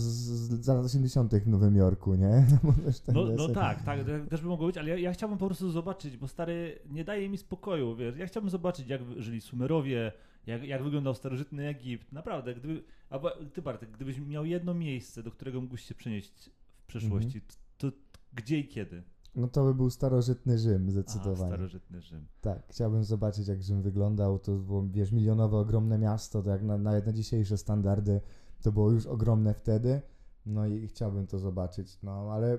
z 0.64 0.68
lat 0.68 0.84
80. 0.84 1.34
w 1.34 1.46
Nowym 1.46 1.76
Jorku, 1.76 2.14
nie? 2.14 2.46
no, 3.14 3.24
no 3.36 3.48
tak, 3.48 3.82
tak, 3.82 4.00
też 4.30 4.40
by 4.40 4.48
mogło 4.48 4.66
być, 4.66 4.78
ale 4.78 4.88
ja, 4.88 4.96
ja, 4.96 5.12
chciałbym 5.12 5.38
po 5.38 5.46
prostu 5.46 5.70
zobaczyć, 5.70 6.16
bo 6.16 6.28
stary 6.28 6.78
nie 6.90 7.04
daje 7.04 7.28
mi 7.28 7.38
spokoju, 7.38 7.96
wiesz, 7.96 8.16
ja 8.16 8.26
chciałbym 8.26 8.50
zobaczyć, 8.50 8.88
jak 8.88 9.00
żyli 9.16 9.40
Sumerowie, 9.40 10.12
jak, 10.46 10.64
jak 10.64 10.82
wyglądał 10.82 11.14
starożytny 11.14 11.68
Egipt, 11.68 12.12
naprawdę, 12.12 12.54
gdyby, 12.54 12.82
albo 13.10 13.30
ty 13.30 13.62
Bartek, 13.62 13.90
gdybyś 13.90 14.18
miał 14.18 14.44
jedno 14.44 14.74
miejsce, 14.74 15.22
do 15.22 15.30
którego 15.30 15.60
mógłbyś 15.60 15.84
się 15.84 15.94
przenieść 15.94 16.50
w 16.78 16.86
przeszłości, 16.86 17.38
mhm. 17.38 17.52
to, 17.78 17.90
to 17.90 17.96
gdzie 18.32 18.58
i 18.58 18.68
kiedy? 18.68 19.02
No 19.36 19.48
to 19.48 19.64
by 19.64 19.74
był 19.74 19.90
starożytny 19.90 20.58
Rzym, 20.58 20.90
zdecydowanie. 20.90 21.38
Aha, 21.38 21.48
starożytny 21.48 22.00
Rzym. 22.00 22.26
Tak, 22.40 22.62
chciałbym 22.68 23.04
zobaczyć, 23.04 23.48
jak 23.48 23.62
Rzym 23.62 23.82
wyglądał. 23.82 24.38
To 24.38 24.52
było, 24.52 24.88
wiesz, 24.88 25.12
milionowe, 25.12 25.56
ogromne 25.56 25.98
miasto, 25.98 26.42
to 26.42 26.50
jak 26.50 26.62
na, 26.62 26.78
nawet 26.78 27.06
na 27.06 27.12
dzisiejsze 27.12 27.58
standardy 27.58 28.20
to 28.62 28.72
było 28.72 28.90
już 28.90 29.06
ogromne 29.06 29.54
wtedy. 29.54 30.02
No 30.46 30.66
i 30.66 30.88
chciałbym 30.88 31.26
to 31.26 31.38
zobaczyć. 31.38 31.98
No 32.02 32.32
ale 32.32 32.58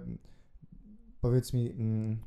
powiedz 1.22 1.54
mi, 1.54 1.72
mm, 1.72 2.18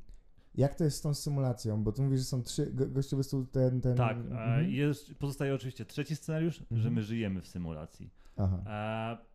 jak 0.55 0.75
to 0.75 0.85
jest 0.85 0.97
z 0.97 1.01
tą 1.01 1.15
symulacją? 1.15 1.85
Bo 1.85 1.93
tu 1.93 2.03
mówisz, 2.03 2.19
że 2.19 2.25
są 2.25 2.43
trzy, 2.43 2.73
go, 2.73 2.89
gościu 2.89 3.17
po 3.17 3.45
ten, 3.53 3.81
ten... 3.81 3.97
Tak, 3.97 4.17
mhm. 4.17 4.71
jest, 4.71 5.15
pozostaje 5.15 5.55
oczywiście 5.55 5.85
trzeci 5.85 6.17
scenariusz, 6.17 6.61
mhm. 6.61 6.81
że 6.81 6.91
my 6.91 7.03
żyjemy 7.03 7.41
w 7.41 7.47
symulacji. 7.47 8.11
Aha. 8.37 8.63
E, 8.67 9.30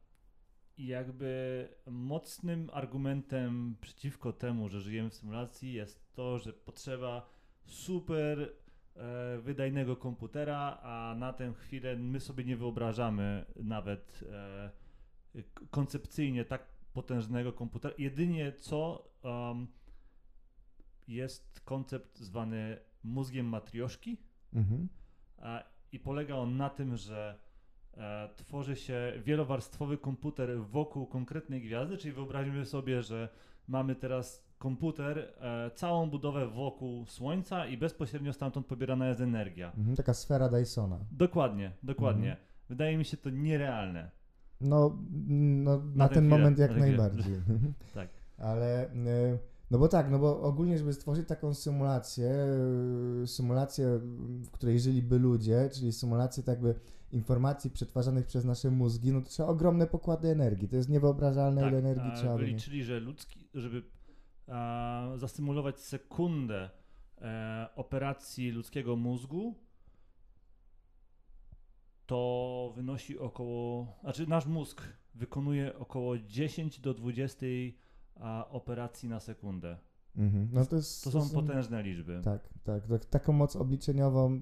i 0.77 0.87
jakby 0.87 1.67
mocnym 1.87 2.69
argumentem 2.73 3.75
przeciwko 3.81 4.33
temu, 4.33 4.69
że 4.69 4.81
żyjemy 4.81 5.09
w 5.09 5.13
symulacji, 5.13 5.73
jest 5.73 6.13
to, 6.13 6.39
że 6.39 6.53
potrzeba 6.53 7.29
super 7.65 8.39
e, 8.95 9.37
wydajnego 9.41 9.95
komputera, 9.95 10.79
a 10.81 11.15
na 11.19 11.33
tę 11.33 11.53
chwilę 11.53 11.95
my 11.95 12.19
sobie 12.19 12.43
nie 12.43 12.57
wyobrażamy 12.57 13.45
nawet 13.55 14.23
e, 14.31 14.71
koncepcyjnie 15.69 16.45
tak 16.45 16.75
potężnego 16.93 17.53
komputera. 17.53 17.93
Jedynie 17.97 18.51
co 18.51 19.09
um, 19.23 19.67
jest 21.07 21.61
koncept 21.65 22.19
zwany 22.19 22.77
mózgiem 23.03 23.45
matrioszki 23.45 24.17
mhm. 24.53 24.89
a, 25.37 25.63
i 25.91 25.99
polega 25.99 26.35
on 26.35 26.57
na 26.57 26.69
tym, 26.69 26.97
że 26.97 27.39
tworzy 28.35 28.75
się 28.75 29.13
wielowarstwowy 29.25 29.97
komputer 29.97 30.59
wokół 30.59 31.07
konkretnej 31.07 31.61
gwiazdy, 31.61 31.97
czyli 31.97 32.13
wyobraźmy 32.13 32.65
sobie, 32.65 33.03
że 33.03 33.29
mamy 33.67 33.95
teraz 33.95 34.45
komputer, 34.57 35.33
e, 35.39 35.71
całą 35.75 36.09
budowę 36.09 36.47
wokół 36.47 37.05
Słońca 37.05 37.65
i 37.65 37.77
bezpośrednio 37.77 38.33
stamtąd 38.33 38.65
pobierana 38.67 39.07
jest 39.07 39.21
energia. 39.21 39.71
Mhm, 39.77 39.95
taka 39.95 40.13
sfera 40.13 40.49
Dysona. 40.49 40.99
Dokładnie, 41.11 41.71
dokładnie. 41.83 42.31
Mhm. 42.31 42.47
Wydaje 42.69 42.97
mi 42.97 43.05
się 43.05 43.17
to 43.17 43.29
nierealne. 43.29 44.11
No, 44.61 44.97
no 45.27 45.77
na, 45.77 45.83
na 45.95 46.07
ten 46.09 46.23
chwilę, 46.23 46.37
moment 46.37 46.57
jak 46.59 46.71
na 46.71 46.77
najbardziej. 46.77 47.35
tak. 47.93 48.09
Ale... 48.37 48.91
Y 48.93 49.55
no 49.71 49.79
bo 49.79 49.87
tak, 49.87 50.11
no 50.11 50.19
bo 50.19 50.41
ogólnie, 50.41 50.77
żeby 50.77 50.93
stworzyć 50.93 51.27
taką 51.27 51.53
symulację, 51.53 52.31
y, 53.23 53.27
symulację, 53.27 53.99
w 54.43 54.51
której 54.51 54.79
żyliby 54.79 55.19
ludzie, 55.19 55.69
czyli 55.73 55.93
symulację 55.93 56.43
tak 56.43 56.55
jakby 56.55 56.75
informacji 57.15 57.71
przetwarzanych 57.71 58.25
przez 58.25 58.45
nasze 58.45 58.71
mózgi, 58.71 59.11
no 59.11 59.21
to 59.21 59.29
trzeba 59.29 59.49
ogromne 59.49 59.87
pokłady 59.87 60.27
energii. 60.27 60.67
To 60.67 60.75
jest 60.75 60.89
niewyobrażalne, 60.89 61.61
tak, 61.61 61.69
ile 61.69 61.79
energii 61.79 62.11
a, 62.13 62.15
trzeba 62.15 62.37
wyliczyli, 62.37 62.83
że 62.83 62.99
ludzki, 62.99 63.47
żeby 63.53 63.83
a, 64.47 65.11
zasymulować 65.15 65.79
sekundę 65.79 66.69
e, 67.21 67.69
operacji 67.75 68.51
ludzkiego 68.51 68.95
mózgu, 68.95 69.55
to 72.05 72.73
wynosi 72.75 73.19
około, 73.19 73.97
znaczy 74.01 74.27
nasz 74.27 74.45
mózg 74.45 74.81
wykonuje 75.15 75.79
około 75.79 76.17
10 76.17 76.79
do 76.79 76.93
20 76.93 77.45
a 78.19 78.47
operacji 78.49 79.09
na 79.09 79.19
sekundę. 79.19 79.77
Mhm. 80.17 80.49
No 80.51 80.65
to, 80.65 80.75
jest, 80.75 81.03
to, 81.03 81.11
są 81.11 81.29
potężne 81.29 81.83
liczby. 81.83 82.21
Tak, 82.23 82.49
tak, 82.63 82.87
tak. 82.87 83.05
Taką 83.05 83.33
moc 83.33 83.55
obliczeniową, 83.55 84.39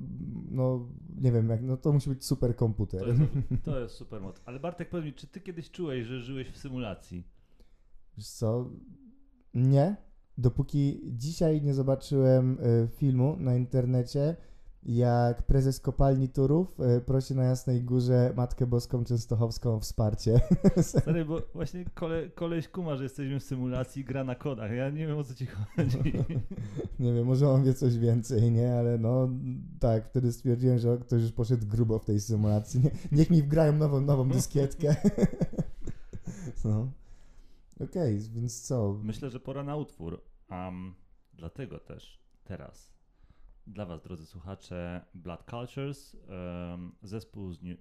no 0.52 0.90
nie 1.16 1.32
wiem, 1.32 1.50
jak, 1.50 1.62
no 1.62 1.78
to 1.78 1.94
musi 1.94 2.10
być 2.10 2.26
super 2.26 2.56
komputer. 2.56 3.02
To 3.02 3.08
jest, 3.08 3.22
to 3.66 3.80
jest 3.80 3.96
super 3.96 4.22
moc. 4.22 4.42
Ale 4.46 4.60
Bartek, 4.60 4.90
powiedz 4.90 5.06
mi, 5.06 5.14
czy 5.14 5.28
ty 5.28 5.42
kiedyś 5.42 5.72
czułeś, 5.72 6.08
że 6.08 6.20
żyłeś 6.20 6.50
w 6.50 6.58
symulacji? 6.58 7.28
Wiesz 8.18 8.28
co? 8.28 8.70
Nie. 9.54 9.96
Dopóki 10.38 11.02
dzisiaj 11.06 11.62
nie 11.62 11.74
zobaczyłem 11.74 12.58
y, 12.60 12.88
filmu 12.88 13.38
na 13.40 13.56
internecie, 13.56 14.36
jak 14.86 15.44
prezes 15.44 15.80
kopalni 15.80 16.30
Turów 16.30 16.80
e, 16.80 17.02
prosi 17.02 17.36
na 17.36 17.44
Jasnej 17.44 17.84
Górze 17.84 18.34
Matkę 18.36 18.68
Boską 18.68 19.04
Częstochowską 19.04 19.76
o 19.76 19.80
wsparcie. 19.80 20.42
Stary, 20.82 21.26
bo 21.26 21.42
właśnie 21.54 21.86
kole, 21.86 22.30
koleś 22.30 22.68
kuma, 22.68 22.96
że 22.96 23.04
jesteśmy 23.04 23.40
w 23.40 23.44
symulacji 23.44 24.06
gra 24.06 24.24
na 24.24 24.36
kodach. 24.36 24.72
Ja 24.72 24.90
nie 24.90 25.08
wiem 25.08 25.18
o 25.18 25.24
co 25.24 25.36
ci 25.36 25.46
chodzi. 25.46 25.98
nie 27.00 27.14
wiem, 27.14 27.26
może 27.26 27.50
on 27.50 27.64
wie 27.64 27.74
coś 27.74 27.98
więcej, 27.98 28.52
nie? 28.52 28.74
Ale 28.74 28.98
no 28.98 29.30
tak, 29.80 30.06
wtedy 30.06 30.32
stwierdziłem, 30.32 30.78
że 30.78 30.98
ktoś 30.98 31.22
już 31.22 31.32
poszedł 31.32 31.68
grubo 31.68 32.00
w 32.00 32.06
tej 32.06 32.20
symulacji. 32.20 32.82
Nie, 32.84 32.92
niech 33.12 33.30
mi 33.30 33.44
wgrają 33.44 33.74
nową, 33.74 34.02
nową 34.02 34.30
dyskietkę. 34.30 34.96
no. 36.66 36.92
Okej, 37.76 38.18
okay, 38.18 38.30
więc 38.34 38.62
co? 38.62 39.00
Myślę, 39.04 39.30
że 39.30 39.40
pora 39.40 39.64
na 39.64 39.76
utwór. 39.76 40.22
Um, 40.52 40.94
dlatego 41.34 41.80
też 41.80 42.20
teraz 42.44 42.94
dla 43.68 43.86
Was, 43.86 44.02
drodzy 44.02 44.26
słuchacze, 44.26 45.06
Blood 45.14 45.44
Cultures, 45.44 46.16
um, 46.16 46.96
zespół 47.02 47.54
z 47.54 47.62
New, 47.62 47.78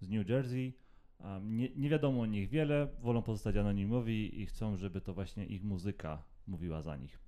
z 0.00 0.08
New 0.10 0.28
Jersey. 0.28 0.72
Um, 1.20 1.56
nie, 1.56 1.68
nie, 1.76 1.88
wiadomo 1.88 2.20
o 2.20 2.26
nich 2.26 2.48
wiele, 2.48 2.88
wolą 3.00 3.22
pozostać 3.22 3.56
anonimowi 3.56 4.40
i 4.40 4.46
chcą, 4.46 4.76
żeby 4.76 5.00
to 5.00 5.14
właśnie 5.14 5.46
ich 5.46 5.62
muzyka 5.62 6.22
mówiła 6.46 6.82
za 6.82 6.96
nich. 6.96 7.18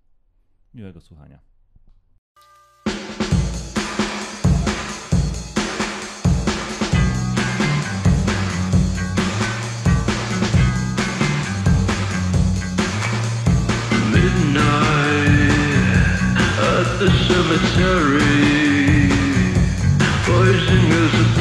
Miłego 0.74 1.00
słuchania. 1.00 1.53
The 16.98 17.10
cemetery. 17.26 18.20
Poison 20.24 20.92
is 20.92 21.14
a 21.14 21.34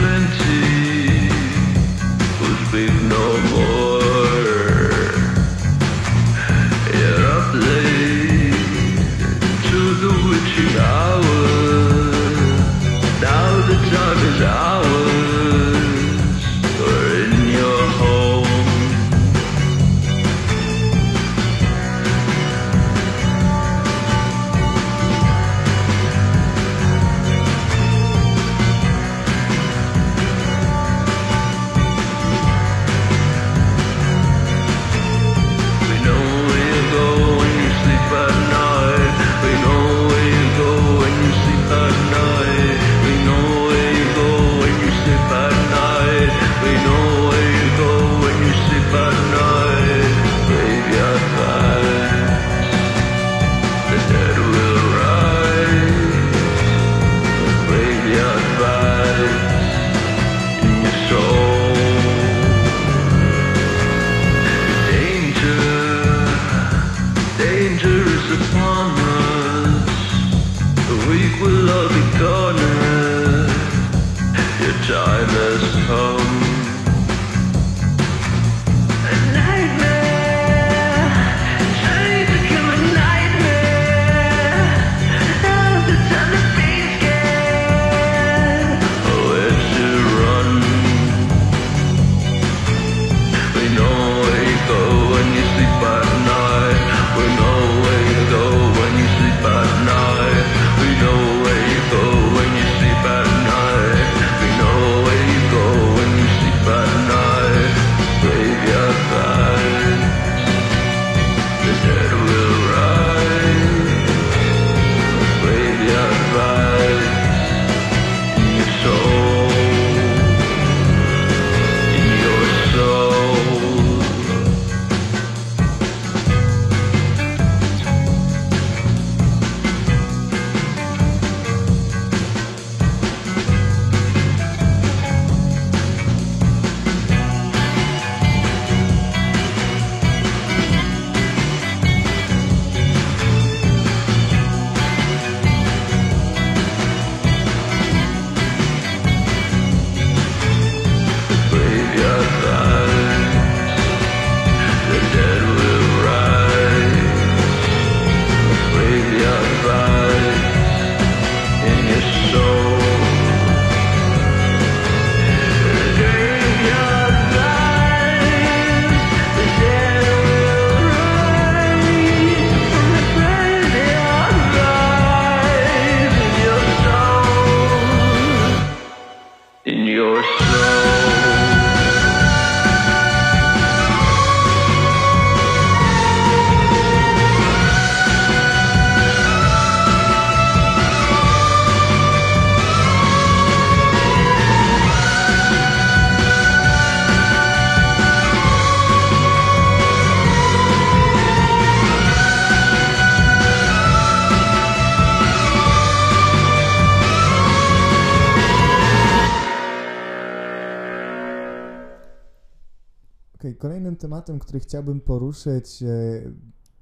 który 214.44 214.60
chciałbym 214.60 215.02
poruszyć, 215.02 215.84
e, 215.84 216.22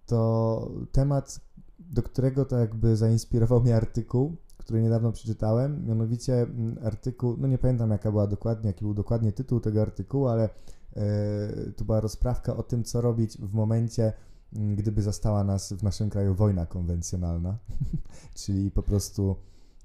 to 0.05 0.71
temat, 0.91 1.39
do 1.79 2.03
którego 2.03 2.45
to 2.45 2.57
jakby 2.57 2.97
zainspirował 2.97 3.61
mnie 3.61 3.75
artykuł, 3.75 4.37
który 4.57 4.81
niedawno 4.81 5.11
przeczytałem, 5.11 5.85
mianowicie 5.85 6.33
mm, 6.33 6.77
artykuł, 6.83 7.35
no 7.39 7.47
nie 7.47 7.57
pamiętam 7.57 7.89
jaka 7.89 8.11
była 8.11 8.27
dokładnie, 8.27 8.67
jaki 8.67 8.85
był 8.85 8.93
dokładnie 8.93 9.31
tytuł 9.31 9.59
tego 9.59 9.81
artykułu, 9.81 10.27
ale 10.27 10.49
e, 10.95 11.71
to 11.75 11.85
była 11.85 11.99
rozprawka 11.99 12.55
o 12.57 12.63
tym, 12.63 12.83
co 12.83 13.01
robić 13.01 13.37
w 13.37 13.53
momencie, 13.53 14.13
mm, 14.53 14.75
gdyby 14.75 15.01
zastała 15.01 15.43
nas 15.43 15.73
w 15.73 15.83
naszym 15.83 16.09
kraju 16.09 16.35
wojna 16.35 16.65
konwencjonalna, 16.65 17.57
czyli 18.43 18.71
po 18.71 18.83
prostu 18.83 19.35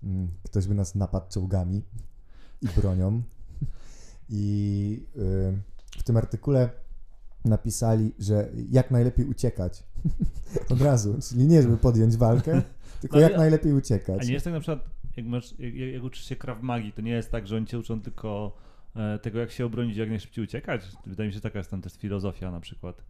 mm, 0.02 0.28
ktoś 0.42 0.66
by 0.66 0.74
nas 0.74 0.94
napadł 0.94 1.26
czołgami 1.28 1.82
i 2.62 2.66
bronią. 2.80 3.22
I 4.28 5.06
y, 5.16 5.98
w 5.98 6.02
tym 6.02 6.16
artykule 6.16 6.70
napisali, 7.46 8.12
że 8.18 8.48
jak 8.70 8.90
najlepiej 8.90 9.26
uciekać. 9.26 9.84
Od 10.72 10.80
razu. 10.80 11.14
Czyli 11.28 11.46
nie, 11.46 11.62
żeby 11.62 11.76
podjąć 11.76 12.16
walkę, 12.16 12.62
tylko 13.00 13.16
No, 13.16 13.22
jak 13.22 13.34
a- 13.34 13.36
najlepiej 13.36 13.72
A 13.72 13.74
uciekać. 13.74 14.26
nie 14.26 14.32
jest 14.32 14.44
tak 14.44 14.54
na 14.54 14.60
przykład, 14.60 14.90
jak, 15.16 15.26
masz, 15.26 15.58
jak, 15.58 15.74
jak 15.74 16.04
uczysz 16.04 16.24
się 16.24 16.36
Krav 16.36 16.62
Magi, 16.62 16.92
to 16.92 17.02
nie 17.02 17.10
jest 17.12 17.30
tak, 17.30 17.46
że 17.46 17.56
oni 17.56 17.66
cię 17.66 17.78
uczą 17.78 18.00
tylko 18.00 18.56
e, 18.96 19.18
tego, 19.18 19.38
jak 19.38 19.50
się 19.50 19.66
obronić, 19.66 19.96
jak 19.96 20.08
najszybciej 20.08 20.44
uciekać. 20.44 20.82
Wydaje 21.06 21.26
mi 21.26 21.32
się, 21.32 21.36
że 21.36 21.40
taka 21.40 21.58
jest 21.58 21.70
tam 21.70 21.82
też 21.82 21.92
filozofia 21.96 22.50
na 22.50 22.60
przykład. 22.60 23.02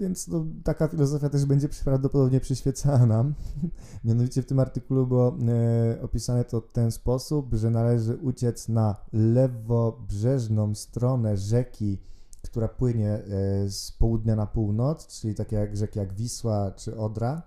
Więc 0.00 0.28
no, 0.28 0.46
taka 0.64 0.88
filozofia 0.88 1.28
też 1.28 1.44
będzie 1.44 1.68
prawdopodobnie 1.84 2.40
przyświecała 2.40 3.06
nam. 3.06 3.34
Mianowicie 4.04 4.42
w 4.42 4.46
tym 4.46 4.58
artykule 4.58 5.06
było 5.06 5.38
e, 5.48 6.02
opisane 6.02 6.44
to 6.44 6.60
w 6.60 6.72
ten 6.72 6.90
sposób, 6.92 7.54
że 7.54 7.70
należy 7.70 8.16
uciec 8.16 8.68
na 8.68 8.96
lewobrzeżną 9.12 10.74
stronę 10.74 11.36
rzeki, 11.36 11.98
która 12.42 12.68
płynie 12.68 13.10
e, 13.10 13.22
z 13.68 13.92
południa 13.92 14.36
na 14.36 14.46
północ, 14.46 15.20
czyli 15.20 15.34
takie 15.34 15.56
jak 15.56 15.76
rzeki 15.76 15.98
jak 15.98 16.14
Wisła 16.14 16.70
czy 16.70 16.96
Odra, 16.96 17.42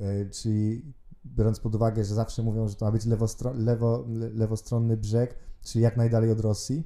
e, 0.00 0.30
czyli 0.30 0.82
biorąc 1.26 1.60
pod 1.60 1.74
uwagę, 1.74 2.04
że 2.04 2.14
zawsze 2.14 2.42
mówią, 2.42 2.68
że 2.68 2.74
to 2.74 2.84
ma 2.84 2.92
być 2.92 3.02
lewostro- 3.02 3.58
lewo, 3.58 4.04
le, 4.08 4.30
lewostronny 4.30 4.96
brzeg, 4.96 5.38
czyli 5.64 5.82
jak 5.82 5.96
najdalej 5.96 6.30
od 6.30 6.40
Rosji. 6.40 6.82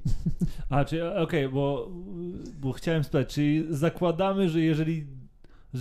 A, 0.69 0.85
czyli 0.85 1.01
okej, 1.01 1.49
bo, 1.49 1.89
bo 2.59 2.71
chciałem 2.71 3.03
spytać, 3.03 3.33
czyli 3.33 3.75
zakładamy, 3.75 4.49
że 4.49 4.61
jeżeli, 4.61 5.07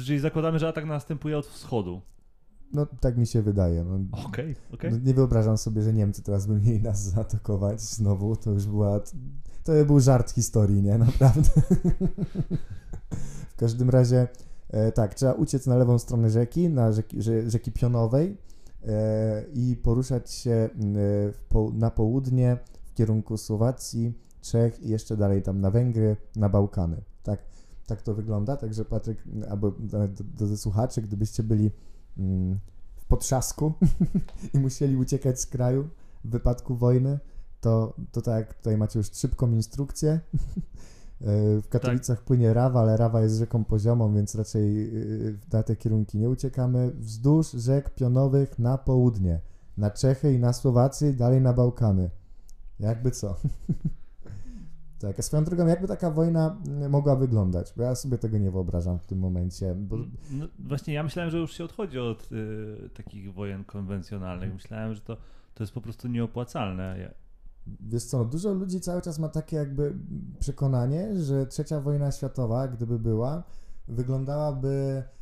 czyli 0.05 0.19
zakładamy, 0.19 0.59
że 0.59 0.69
atak 0.69 0.85
następuje 0.85 1.39
od 1.39 1.47
wschodu. 1.47 2.01
No 2.73 2.87
tak 3.01 3.17
mi 3.17 3.27
się 3.27 3.43
wydaje. 3.43 3.85
No, 3.85 3.99
Okej, 4.27 4.57
okej. 4.75 4.91
No, 4.93 4.99
nie 4.99 5.15
wyobrażam 5.15 5.59
sobie, 5.59 5.83
że 5.83 5.93
Niemcy 5.93 6.23
teraz 6.23 6.47
by 6.47 6.61
mieli 6.61 6.81
nas 6.83 7.03
zaatakować 7.03 7.81
znowu. 7.81 8.37
To 8.37 8.51
już 8.51 8.67
była. 8.67 9.01
To 9.65 9.73
by 9.73 9.85
był 9.85 10.01
żart 10.01 10.31
historii, 10.31 10.83
nie? 10.83 10.99
Naprawdę. 10.99 11.51
w 13.51 13.57
każdym 13.57 13.91
razie, 13.91 14.29
e, 14.71 14.93
tak, 14.93 15.15
trzeba 15.15 15.33
uciec 15.33 15.67
na 15.67 15.77
lewą 15.77 15.99
stronę 15.99 16.31
rzeki, 16.31 16.69
na 16.69 16.93
rzeki, 16.93 17.19
rze- 17.19 17.51
rzeki 17.51 17.73
Pionowej 17.73 18.37
e, 18.87 19.45
i 19.55 19.77
poruszać 19.77 20.31
się 20.31 20.51
e, 20.51 20.69
po, 21.49 21.71
na 21.75 21.91
południe 21.91 22.57
w 22.85 22.95
kierunku 22.95 23.37
Słowacji, 23.37 24.15
Czech 24.43 24.83
i 24.83 24.89
jeszcze 24.89 25.17
dalej 25.17 25.43
tam 25.43 25.61
na 25.61 25.71
Węgry, 25.71 26.17
na 26.37 26.49
Bałkany. 26.49 27.03
Tak, 27.23 27.43
tak 27.87 28.03
to 28.03 28.15
wygląda. 28.15 28.57
Także 28.57 28.85
Patryk, 28.85 29.19
albo 29.51 29.73
nawet 29.93 30.23
do, 30.23 30.47
do 30.47 30.57
słuchaczy, 30.57 31.03
gdybyście 31.03 31.43
byli 31.43 31.71
w 32.97 33.05
potrzasku 33.05 33.73
i 34.55 34.59
musieli 34.59 34.97
uciekać 34.97 35.41
z 35.41 35.47
kraju 35.47 35.89
w 36.25 36.31
wypadku 36.31 36.77
wojny, 36.77 37.19
to, 37.61 37.95
to 38.13 38.23
tak 38.23 38.55
tutaj 38.55 38.77
macie 38.77 38.99
już 38.99 39.13
szybką 39.13 39.51
instrukcję. 39.51 40.21
E, 41.21 41.61
W 41.61 41.69
Katowicach 41.69 42.23
płynie 42.23 42.55
Rawa, 42.55 42.81
ale 42.81 42.97
Rawa 42.97 43.21
jest 43.21 43.39
rzeką 43.39 43.65
poziomą, 43.65 44.15
więc 44.15 44.35
raczej 44.35 44.85
e, 44.85 44.91
na 45.53 45.63
te 45.63 45.77
kierunki 45.77 46.19
nie 46.19 46.31
uciekamy. 46.31 46.91
Wzdłuż 46.91 47.51
rzek 47.51 47.95
pionowych 47.95 48.59
na 48.59 48.79
południe, 48.79 49.41
na 49.77 49.91
Czechy 49.91 50.33
i 50.33 50.39
na 50.39 50.53
Słowację, 50.53 51.13
dalej 51.13 51.41
na 51.41 51.53
Bałkany. 51.53 52.11
Jakby 52.79 53.11
co? 53.11 53.37
tak, 55.01 55.19
a 55.19 55.23
swoją 55.23 55.45
drogą, 55.45 55.67
jakby 55.67 55.89
taka 55.89 56.11
wojna 56.11 56.57
mm, 56.67 56.91
mogła 56.91 57.17
wyglądać? 57.17 57.73
Bo 57.77 57.83
ja 57.83 57.95
sobie 57.95 58.19
tego 58.19 58.39
nie 58.39 58.51
wyobrażam 58.51 58.99
w 58.99 59.07
tym 59.07 59.19
momencie. 59.19 59.75
Bo 59.75 59.97
No, 60.31 60.47
właśnie 60.59 60.95
ja 60.95 61.03
myślałem, 61.03 61.31
że 61.31 61.39
już 61.39 61.53
się 61.53 61.65
odchodzi 61.65 61.99
od 61.99 62.33
y, 62.33 62.91
takich 62.95 63.35
wojen 63.35 63.65
konwencjonalnych. 63.65 64.53
Myślałem, 64.55 64.95
że 64.95 65.01
to, 65.01 65.17
to 65.55 65.63
jest 65.63 65.73
po 65.73 65.81
prostu 65.81 66.09
nieopłacalne. 66.09 66.99
Ja, 66.99 67.11
Wiesz 67.81 68.05
co, 68.05 68.19
no, 68.19 68.25
dużo 68.25 68.53
ludzi 68.53 68.81
cały 68.81 69.03
czas 69.03 69.19
ma 69.19 69.29
takie 69.29 69.57
jakby 69.57 69.95
przekonanie, 70.39 71.19
że 71.19 71.47
trzecia 71.47 71.81
wojna 71.81 72.13
światowa, 72.13 72.69
gdyby 72.69 72.99
była, 72.99 73.43
wyglądałaby 73.89 74.69
mm, 74.69 75.20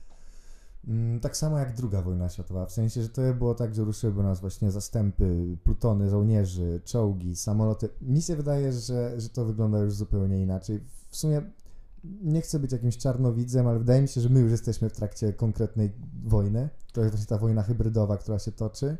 tak 1.22 1.36
samo 1.36 1.59
jak 1.59 1.74
druga 1.74 2.03
wojna 2.03 2.28
światowa. 2.28 2.66
W 2.66 2.72
sensie, 2.72 3.03
że 3.03 3.09
to 3.09 3.22
było 3.34 3.55
tak, 3.55 3.74
że 3.74 3.84
ruszyłyby 3.84 4.22
nas 4.22 4.41
właśnie 4.41 4.70
zastępy, 4.70 5.57
plutony 5.64 6.11
żołnierzy, 6.11 6.80
czołgi, 6.84 7.36
samoloty. 7.36 7.89
Mi 8.03 8.22
się 8.22 8.36
wydaje, 8.36 8.72
że, 8.72 9.20
że 9.20 9.28
to 9.28 9.45
wygląda 9.45 9.78
już 9.78 9.95
zupełnie 9.95 10.43
inaczej. 10.43 10.80
W 11.11 11.16
sumie 11.16 11.43
nie 12.22 12.41
chcę 12.41 12.59
być 12.59 12.72
jakimś 12.72 12.97
czarnowidzem, 12.97 13.66
ale 13.66 13.78
wydaje 13.78 14.03
mi 14.03 14.09
się, 14.09 14.20
że 14.20 14.28
my 14.28 14.41
już 14.41 14.51
jesteśmy 14.51 14.89
w 14.89 14.93
trakcie 14.93 15.32
konkretnej 15.32 15.93
wojny. 16.24 16.68
To 16.93 17.01
jest 17.01 17.14
właśnie 17.14 17.28
ta 17.28 17.39
wojna 17.39 17.62
hybrydowa, 17.62 18.16
która 18.16 18.39
się 18.39 18.53
toczy. 18.53 18.97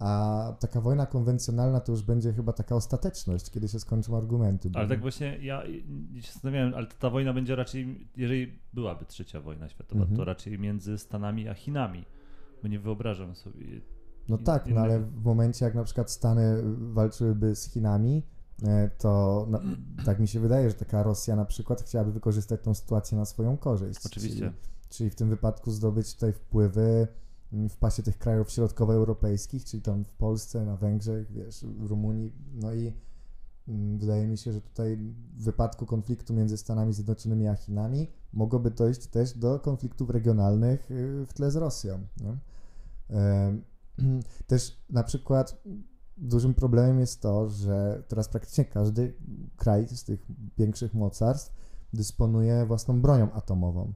A 0.00 0.52
taka 0.60 0.80
wojna 0.80 1.06
konwencjonalna 1.06 1.80
to 1.80 1.92
już 1.92 2.02
będzie 2.02 2.32
chyba 2.32 2.52
taka 2.52 2.74
ostateczność, 2.74 3.50
kiedy 3.50 3.68
się 3.68 3.80
skończą 3.80 4.16
argumenty. 4.16 4.70
ale 4.74 4.88
tak 4.88 5.00
właśnie 5.00 5.38
ja 5.42 5.62
się 6.20 6.32
zastanawiałem, 6.32 6.74
ale 6.74 6.86
ta 6.86 7.10
wojna 7.10 7.32
będzie 7.32 7.56
raczej, 7.56 8.08
jeżeli 8.16 8.58
byłaby 8.72 9.04
trzecia 9.04 9.40
wojna 9.40 9.68
światowa, 9.68 10.00
Mhm. 10.00 10.16
to 10.16 10.24
raczej 10.24 10.58
między 10.58 10.98
Stanami 10.98 11.48
a 11.48 11.54
Chinami. 11.54 12.04
Bo 12.62 12.68
nie 12.68 12.78
wyobrażam 12.80 13.34
sobie. 13.34 13.66
No 14.28 14.36
in- 14.36 14.44
tak, 14.44 14.64
no 14.64 14.70
innego. 14.70 14.84
ale 14.84 15.00
w 15.00 15.24
momencie 15.24 15.64
jak 15.64 15.74
na 15.74 15.84
przykład 15.84 16.10
Stany 16.10 16.62
walczyłyby 16.92 17.56
z 17.56 17.70
Chinami, 17.72 18.22
e, 18.66 18.90
to 18.98 19.46
no, 19.50 19.60
tak 20.04 20.20
mi 20.20 20.28
się 20.28 20.40
wydaje, 20.40 20.70
że 20.70 20.74
taka 20.76 21.02
Rosja 21.02 21.36
na 21.36 21.44
przykład 21.44 21.82
chciałaby 21.82 22.12
wykorzystać 22.12 22.60
tą 22.62 22.74
sytuację 22.74 23.18
na 23.18 23.24
swoją 23.24 23.56
korzyść. 23.56 24.06
Oczywiście. 24.06 24.38
Czyli, 24.38 24.52
czyli 24.90 25.10
w 25.10 25.14
tym 25.14 25.28
wypadku 25.28 25.70
zdobyć 25.70 26.14
tutaj 26.14 26.32
wpływy 26.32 27.08
w 27.52 27.76
pasie 27.76 28.02
tych 28.02 28.18
krajów 28.18 28.50
środkowoeuropejskich, 28.50 29.64
czyli 29.64 29.82
tam 29.82 30.04
w 30.04 30.12
Polsce, 30.12 30.64
na 30.64 30.76
Węgrzech, 30.76 31.32
wiesz, 31.32 31.64
w 31.64 31.86
Rumunii, 31.86 32.32
no 32.54 32.74
i 32.74 32.92
mm, 33.68 33.98
wydaje 33.98 34.26
mi 34.26 34.38
się, 34.38 34.52
że 34.52 34.60
tutaj 34.60 34.96
w 35.36 35.44
wypadku 35.44 35.86
konfliktu 35.86 36.34
między 36.34 36.56
Stanami 36.56 36.92
Zjednoczonymi 36.92 37.48
a 37.48 37.56
Chinami 37.56 38.10
mogłoby 38.32 38.70
dojść 38.70 39.06
też 39.06 39.38
do 39.38 39.58
konfliktów 39.58 40.10
regionalnych 40.10 40.90
y, 40.90 41.26
w 41.26 41.32
tle 41.32 41.50
z 41.50 41.56
Rosją. 41.56 41.98
Nie? 42.20 42.36
Też 44.46 44.82
na 44.90 45.02
przykład 45.02 45.62
dużym 46.16 46.54
problemem 46.54 47.00
jest 47.00 47.22
to, 47.22 47.48
że 47.48 48.02
teraz 48.08 48.28
praktycznie 48.28 48.64
każdy 48.64 49.14
kraj 49.56 49.88
z 49.88 50.04
tych 50.04 50.26
większych 50.58 50.94
mocarstw 50.94 51.52
dysponuje 51.92 52.66
własną 52.66 53.00
bronią 53.00 53.32
atomową. 53.32 53.92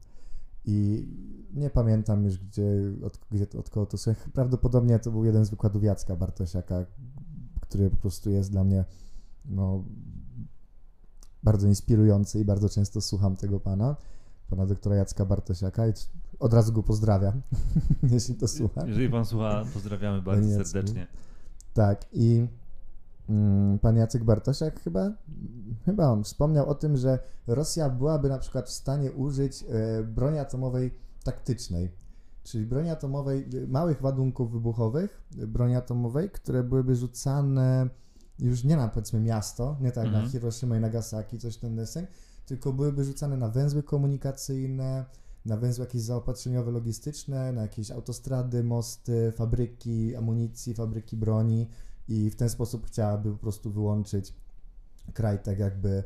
I 0.67 1.09
nie 1.55 1.71
pamiętam 1.71 2.25
już, 2.25 2.39
gdzie, 2.39 2.65
od, 3.05 3.19
gdzie, 3.31 3.47
od 3.59 3.71
kogo 3.71 3.87
to 3.87 3.99
słyszę. 3.99 4.21
Prawdopodobnie 4.33 4.99
to 4.99 5.11
był 5.11 5.25
jeden 5.25 5.45
z 5.45 5.51
wykładów 5.51 5.83
Jacka 5.83 6.17
Bartosiaka, 6.17 6.87
który 7.61 7.91
po 7.91 7.97
prostu 7.97 8.31
jest 8.31 8.51
dla 8.51 8.65
mnie 8.65 8.85
no, 9.45 9.85
bardzo 11.43 11.69
inspirujący 11.69 12.41
i 12.41 12.45
bardzo 12.45 12.69
często 12.69 13.01
słucham 13.01 13.37
tego 13.37 13.61
pana, 13.61 13.97
pana 14.51 14.67
doktora 14.67 14.97
Jacka 14.97 15.25
Bartosiaka 15.25 15.89
i 15.89 15.93
od 16.39 16.55
razu 16.55 16.73
go 16.73 16.83
pozdrawiam, 16.83 17.43
jeśli 18.13 18.35
to 18.35 18.49
słucha. 18.49 18.87
Jeżeli 18.87 19.09
pan 19.11 19.25
słucha, 19.25 19.65
pozdrawiamy 19.75 20.23
bardzo 20.23 20.49
Jacku. 20.49 20.65
serdecznie. 20.65 21.07
Tak, 21.75 22.07
i 22.13 22.47
pan 23.83 23.97
Jacek 23.97 24.25
Bartosiak 24.25 24.81
chyba, 24.81 25.13
chyba 25.85 26.09
on 26.09 26.25
wspomniał 26.25 26.69
o 26.69 26.75
tym, 26.75 26.97
że 26.97 27.19
Rosja 27.47 27.91
byłaby 27.91 28.29
na 28.29 28.39
przykład 28.39 28.69
w 28.69 28.73
stanie 28.73 29.13
użyć 29.13 29.63
e, 29.69 30.03
broni 30.03 30.39
atomowej 30.39 30.95
taktycznej, 31.25 31.91
czyli 32.45 32.67
broni 32.67 32.91
atomowej, 32.91 33.49
e, 33.65 33.67
małych 33.67 34.03
ładunków 34.03 34.53
wybuchowych, 34.53 35.23
e, 35.43 35.47
broni 35.47 35.77
atomowej, 35.77 36.31
które 36.31 36.63
byłyby 36.63 36.97
rzucane 36.97 37.89
już 38.39 38.65
nie 38.65 38.77
na 38.77 38.89
powiedzmy 38.89 39.21
miasto, 39.21 39.77
nie 39.81 39.93
tak 39.93 40.07
Mhm. 40.07 40.25
na 40.25 40.31
Hiroshima 40.31 40.77
i 40.77 40.81
Nagasaki, 40.81 41.39
coś 41.39 41.57
ten 41.57 41.77
deseń, 41.77 42.07
tylko 42.47 42.73
byłyby 42.73 43.05
rzucane 43.05 43.37
na 43.37 43.49
węzły 43.49 43.83
komunikacyjne, 43.83 45.05
na 45.45 45.57
węzły 45.57 45.85
jakieś 45.85 46.03
zaopatrzeniowe, 46.03 46.71
logistyczne, 46.71 47.53
na 47.53 47.63
jakieś 47.63 47.91
autostrady, 47.91 48.65
mosty, 48.65 49.33
fabryki 49.37 50.17
amunicji, 50.17 50.75
fabryki 50.75 51.17
broni 51.17 51.69
i 52.09 52.31
w 52.31 52.37
ten 52.37 52.51
sposób 52.51 52.87
chciałaby 52.87 53.31
po 53.33 53.39
prostu 53.39 53.71
wyłączyć 53.71 54.35
kraj, 55.15 55.39
tak 55.43 55.59
jakby 55.59 56.05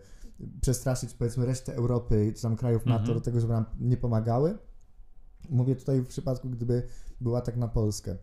przestraszyć 0.61 1.15
powiedzmy 1.15 1.47
resztę 1.47 1.75
Europy 1.75 2.33
czy 2.37 2.43
tam 2.43 2.57
krajów 2.57 2.87
NATO 2.87 3.01
Mhm. 3.01 3.19
do 3.19 3.25
tego, 3.25 3.41
żeby 3.41 3.53
nam 3.53 3.65
nie 3.81 3.97
pomagały. 3.97 4.59
Mówię 5.51 5.77
tutaj 5.77 6.01
w 6.01 6.07
przypadku, 6.07 6.51
gdyby 6.51 6.83
był 7.21 7.37
atak 7.37 7.57
na 7.57 7.69
Polskę. 7.69 8.17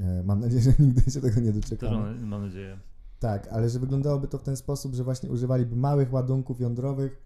E, 0.00 0.22
Mam 0.22 0.40
nadzieję, 0.40 0.62
że 0.62 0.72
nigdy 0.78 1.10
się 1.10 1.20
tego 1.20 1.40
nie 1.40 1.52
doczekamy. 1.52 1.96
mam, 1.96 2.26
mam 2.26 2.42
nadzieję. 2.46 2.78
Tak, 3.20 3.48
ale 3.48 3.68
że 3.68 3.78
wyglądałoby 3.78 4.28
to 4.28 4.38
w 4.38 4.42
ten 4.42 4.56
sposób, 4.56 4.94
że 4.94 5.04
właśnie 5.04 5.30
używaliby 5.30 5.76
małych 5.76 6.12
ładunków 6.12 6.60
jądrowych, 6.60 7.22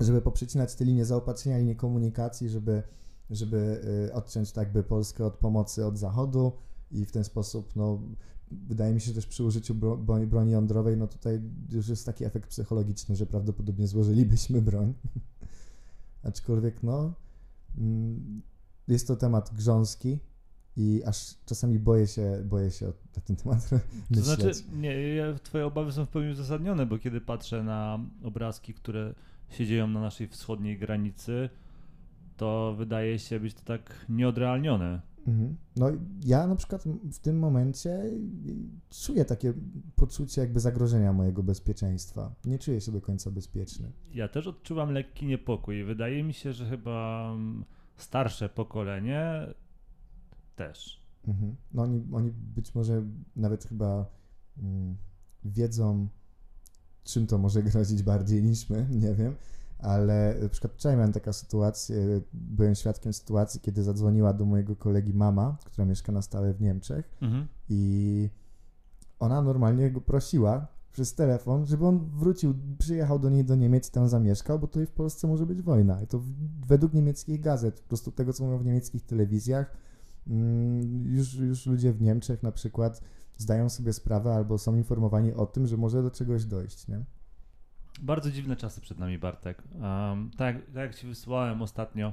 żeby 0.00 0.20
poprzecinać 0.22 0.74
te 0.74 0.84
linie 0.84 1.04
zaopatrzenia, 1.04 1.58
linie 1.58 1.76
komunikacji, 1.76 2.48
żeby, 2.48 2.82
żeby 3.30 3.80
y, 4.08 4.12
odciąć 4.14 4.52
tak 4.52 4.72
by 4.72 4.82
Polskę 4.82 5.24
od 5.26 5.34
pomocy 5.34 5.86
od 5.86 5.98
Zachodu 5.98 6.52
i 6.90 7.04
w 7.04 7.12
ten 7.12 7.24
sposób, 7.24 7.76
no, 7.76 8.02
wydaje 8.50 8.94
mi 8.94 9.00
się 9.00 9.12
też 9.12 9.26
przy 9.26 9.44
użyciu 9.44 9.74
broni, 9.74 10.26
broni 10.26 10.52
jądrowej, 10.52 10.96
no 10.96 11.06
tutaj 11.06 11.40
już 11.70 11.88
jest 11.88 12.06
taki 12.06 12.24
efekt 12.24 12.48
psychologiczny, 12.48 13.16
że 13.16 13.26
prawdopodobnie 13.26 13.86
złożylibyśmy 13.86 14.62
broń. 14.62 14.94
Aczkolwiek, 16.22 16.82
no, 16.82 17.12
mm, 17.78 18.42
jest 18.88 19.08
to 19.08 19.16
temat 19.16 19.54
grząski 19.54 20.18
i 20.76 21.02
aż 21.06 21.34
czasami 21.46 21.78
boję 21.78 22.06
się, 22.06 22.42
boję 22.44 22.70
się 22.70 22.86
na 23.16 23.22
ten 23.22 23.36
temat 23.36 23.70
myśleć. 24.10 24.24
Znaczy, 24.24 24.52
nie, 24.72 24.94
twoje 25.42 25.66
obawy 25.66 25.92
są 25.92 26.06
w 26.06 26.08
pełni 26.08 26.30
uzasadnione, 26.30 26.86
bo 26.86 26.98
kiedy 26.98 27.20
patrzę 27.20 27.62
na 27.62 27.98
obrazki, 28.22 28.74
które 28.74 29.14
się 29.50 29.66
dzieją 29.66 29.88
na 29.88 30.00
naszej 30.00 30.28
wschodniej 30.28 30.78
granicy, 30.78 31.50
to 32.36 32.74
wydaje 32.78 33.18
się 33.18 33.40
być 33.40 33.54
to 33.54 33.60
tak 33.64 34.06
nieodrealnione. 34.08 35.00
Mhm. 35.28 35.56
No 35.76 35.90
ja 36.24 36.46
na 36.46 36.56
przykład 36.56 36.84
w 37.12 37.18
tym 37.18 37.38
momencie 37.38 38.02
czuję 38.90 39.24
takie 39.24 39.52
poczucie 39.96 40.40
jakby 40.40 40.60
zagrożenia 40.60 41.12
mojego 41.12 41.42
bezpieczeństwa. 41.42 42.34
Nie 42.44 42.58
czuję 42.58 42.80
się 42.80 42.92
do 42.92 43.00
końca 43.00 43.30
bezpieczny. 43.30 43.92
Ja 44.12 44.28
też 44.28 44.46
odczuwam 44.46 44.90
lekki 44.90 45.26
niepokój. 45.26 45.84
Wydaje 45.84 46.22
mi 46.22 46.34
się, 46.34 46.52
że 46.52 46.66
chyba 46.66 47.30
mm, 47.32 47.64
starsze 47.96 48.48
pokolenie 48.48 49.46
też. 50.56 51.02
Mhm. 51.28 51.56
No 51.74 51.82
oni, 51.82 52.02
oni 52.12 52.30
być 52.30 52.74
może 52.74 53.02
nawet 53.36 53.64
chyba 53.64 54.06
mm, 54.58 54.96
wiedzą, 55.44 56.08
czym 57.04 57.26
to 57.26 57.38
może 57.38 57.62
grozić 57.62 58.02
bardziej 58.02 58.42
niż 58.42 58.70
my, 58.70 58.86
nie 59.04 59.14
wiem 59.14 59.34
ale 59.78 60.36
na 60.42 60.48
przykład 60.48 60.72
wczoraj 60.72 60.96
miałem 60.96 61.12
taką 61.12 61.32
sytuację, 61.32 62.20
byłem 62.32 62.74
świadkiem 62.74 63.12
sytuacji, 63.12 63.60
kiedy 63.60 63.82
zadzwoniła 63.82 64.32
do 64.32 64.44
mojego 64.44 64.76
kolegi 64.76 65.14
mama, 65.14 65.56
która 65.64 65.84
mieszka 65.84 66.12
na 66.12 66.22
stałe 66.22 66.54
w 66.54 66.60
Niemczech 66.60 67.16
mhm. 67.22 67.46
i 67.68 68.30
ona 69.18 69.42
normalnie 69.42 69.90
go 69.90 70.00
prosiła 70.00 70.66
przez 70.92 71.14
telefon, 71.14 71.66
żeby 71.66 71.86
on 71.86 72.10
wrócił, 72.10 72.54
przyjechał 72.78 73.18
do 73.18 73.30
niej 73.30 73.44
do 73.44 73.56
Niemiec 73.56 73.88
i 73.88 73.92
tam 73.92 74.08
zamieszkał, 74.08 74.58
bo 74.58 74.66
tutaj 74.66 74.86
w 74.86 74.90
Polsce 74.90 75.26
może 75.26 75.46
być 75.46 75.62
wojna. 75.62 76.02
I 76.02 76.06
to 76.06 76.22
według 76.66 76.94
niemieckich 76.94 77.40
gazet, 77.40 77.80
po 77.80 77.88
prostu 77.88 78.12
tego, 78.12 78.32
co 78.32 78.44
mówią 78.44 78.58
w 78.58 78.64
niemieckich 78.64 79.02
telewizjach, 79.02 79.76
mm, 80.26 81.06
już, 81.06 81.34
już 81.34 81.66
ludzie 81.66 81.92
w 81.92 82.02
Niemczech 82.02 82.42
na 82.42 82.52
przykład 82.52 83.00
zdają 83.36 83.68
sobie 83.68 83.92
sprawę 83.92 84.34
albo 84.34 84.58
są 84.58 84.76
informowani 84.76 85.34
o 85.34 85.46
tym, 85.46 85.66
że 85.66 85.76
może 85.76 86.02
do 86.02 86.10
czegoś 86.10 86.44
dojść, 86.44 86.88
nie? 86.88 87.04
Bardzo 87.98 88.30
dziwne 88.30 88.56
czasy 88.56 88.80
przed 88.80 88.98
nami, 88.98 89.18
Bartek. 89.18 89.62
Um, 89.74 90.30
tak, 90.36 90.56
tak 90.66 90.74
jak 90.74 90.94
Ci 90.94 91.06
wysłałem 91.06 91.62
ostatnio, 91.62 92.12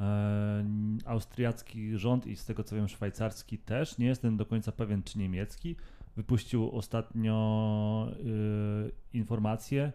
e, 0.00 0.64
austriacki 1.06 1.98
rząd 1.98 2.26
i 2.26 2.36
z 2.36 2.44
tego 2.44 2.64
co 2.64 2.76
wiem 2.76 2.88
szwajcarski 2.88 3.58
też, 3.58 3.98
nie 3.98 4.06
jestem 4.06 4.36
do 4.36 4.46
końca 4.46 4.72
pewien 4.72 5.02
czy 5.02 5.18
niemiecki, 5.18 5.76
wypuścił 6.16 6.70
ostatnio 6.70 8.08
e, 8.10 8.16
informację, 9.12 9.92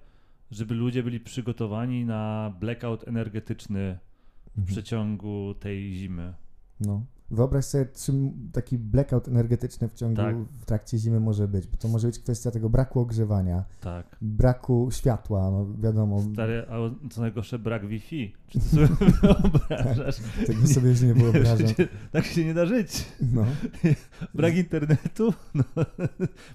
żeby 0.52 0.76
ludzie 0.76 1.04
byli 1.04 1.20
przygotowani 1.20 2.06
na 2.06 2.54
blackout 2.60 3.08
energetyczny 3.08 4.00
w 4.44 4.48
mhm. 4.48 4.68
przeciągu 4.68 5.54
tej 5.60 5.94
zimy. 5.94 6.34
No. 6.80 7.06
Wyobraź 7.32 7.66
sobie, 7.66 7.86
czym 7.86 8.50
taki 8.54 8.78
blackout 8.78 9.28
energetyczny 9.28 9.90
w 9.90 9.94
ciągu, 9.94 10.16
tak. 10.16 10.36
w 10.36 10.66
trakcie 10.66 10.98
zimy 10.98 11.20
może 11.20 11.48
być, 11.48 11.68
bo 11.68 11.78
to 11.78 11.88
może 11.88 12.08
być 12.08 12.20
kwestia 12.20 12.52
tego 12.52 12.70
braku 12.70 13.00
ogrzewania, 13.00 13.64
tak. 13.82 14.18
braku 14.22 14.90
światła, 14.92 15.52
no 15.52 15.68
wiadomo. 15.80 16.22
Stary, 16.34 16.66
a 16.70 17.10
co 17.10 17.22
najgorsze, 17.22 17.60
brak 17.60 17.88
Wi-Fi. 17.88 18.34
Czy 18.48 18.60
ty 18.60 18.66
sobie 18.66 18.88
wyobrażasz? 19.22 20.16
Tak, 20.18 20.46
tego 20.48 20.68
sobie 20.68 20.90
już 20.90 21.02
nie 21.02 21.14
wyobrażam. 21.24 21.68
tak 22.12 22.26
się 22.26 22.46
nie 22.46 22.54
da 22.54 22.66
żyć. 22.66 23.06
No. 23.34 23.46
Brak 24.34 24.56
internetu? 24.56 25.34
No. 25.54 25.64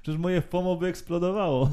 Przecież 0.03 0.21
moje 0.21 0.41
FOMO 0.41 0.77
by 0.77 0.87
eksplodowało. 0.87 1.71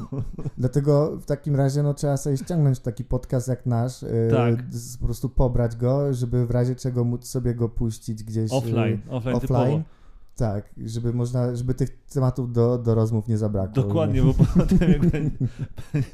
Dlatego 0.58 1.16
w 1.16 1.24
takim 1.24 1.56
razie 1.56 1.82
no, 1.82 1.94
trzeba 1.94 2.16
sobie 2.16 2.36
ściągnąć 2.36 2.78
taki 2.78 3.04
podcast 3.04 3.48
jak 3.48 3.66
nasz, 3.66 4.02
yy, 4.02 4.08
tak. 4.30 4.56
po 5.00 5.04
prostu 5.04 5.28
pobrać 5.28 5.76
go, 5.76 6.14
żeby 6.14 6.46
w 6.46 6.50
razie 6.50 6.74
czego 6.74 7.04
móc 7.04 7.26
sobie 7.26 7.54
go 7.54 7.68
puścić 7.68 8.24
gdzieś. 8.24 8.52
Offline 8.52 8.91
offline, 9.08 9.36
offline, 9.36 9.60
offline 9.60 9.82
Tak, 10.36 10.74
żeby 10.86 11.12
można, 11.12 11.56
żeby 11.56 11.74
tych 11.74 12.04
tematów 12.04 12.52
do, 12.52 12.78
do 12.78 12.94
rozmów 12.94 13.28
nie 13.28 13.38
zabrakło. 13.38 13.82
Dokładnie, 13.82 14.22
bo 14.22 14.34
potem 14.34 14.90
jak 14.90 15.06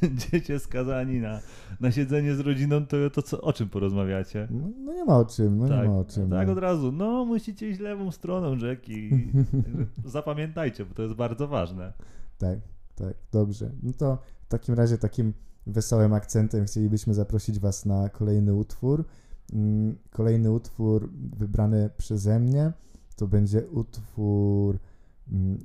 będziecie 0.00 0.58
skazani 0.58 1.20
na, 1.20 1.40
na 1.80 1.92
siedzenie 1.92 2.34
z 2.34 2.40
rodziną, 2.40 2.86
to, 2.86 3.10
to 3.10 3.22
co, 3.22 3.40
o 3.40 3.52
czym 3.52 3.68
porozmawiacie? 3.68 4.48
No, 4.50 4.68
no 4.84 4.92
nie 4.92 5.04
ma 5.04 5.18
o 5.18 5.24
czym, 5.24 5.58
no 5.58 5.68
tak, 5.68 5.82
nie 5.82 5.88
ma 5.88 5.98
o 5.98 6.04
czym. 6.04 6.30
Tak 6.30 6.46
no. 6.46 6.52
od 6.52 6.58
razu, 6.58 6.92
no 6.92 7.24
musicie 7.24 7.68
iść 7.68 7.80
lewą 7.80 8.10
stroną 8.10 8.58
rzeki. 8.58 9.10
Zapamiętajcie, 10.04 10.84
bo 10.84 10.94
to 10.94 11.02
jest 11.02 11.14
bardzo 11.14 11.48
ważne. 11.48 11.92
Tak, 12.38 12.58
tak, 12.94 13.14
dobrze. 13.32 13.70
No 13.82 13.92
to 13.92 14.18
w 14.42 14.48
takim 14.48 14.74
razie 14.74 14.98
takim 14.98 15.32
wesołym 15.66 16.12
akcentem 16.12 16.64
chcielibyśmy 16.64 17.14
zaprosić 17.14 17.58
Was 17.58 17.86
na 17.86 18.08
kolejny 18.08 18.54
utwór. 18.54 19.04
Kolejny 20.10 20.50
utwór 20.50 21.10
wybrany 21.12 21.90
przeze 21.96 22.38
mnie 22.38 22.72
to 23.18 23.26
będzie 23.26 23.66
utwór 23.66 24.78
mm, 25.32 25.58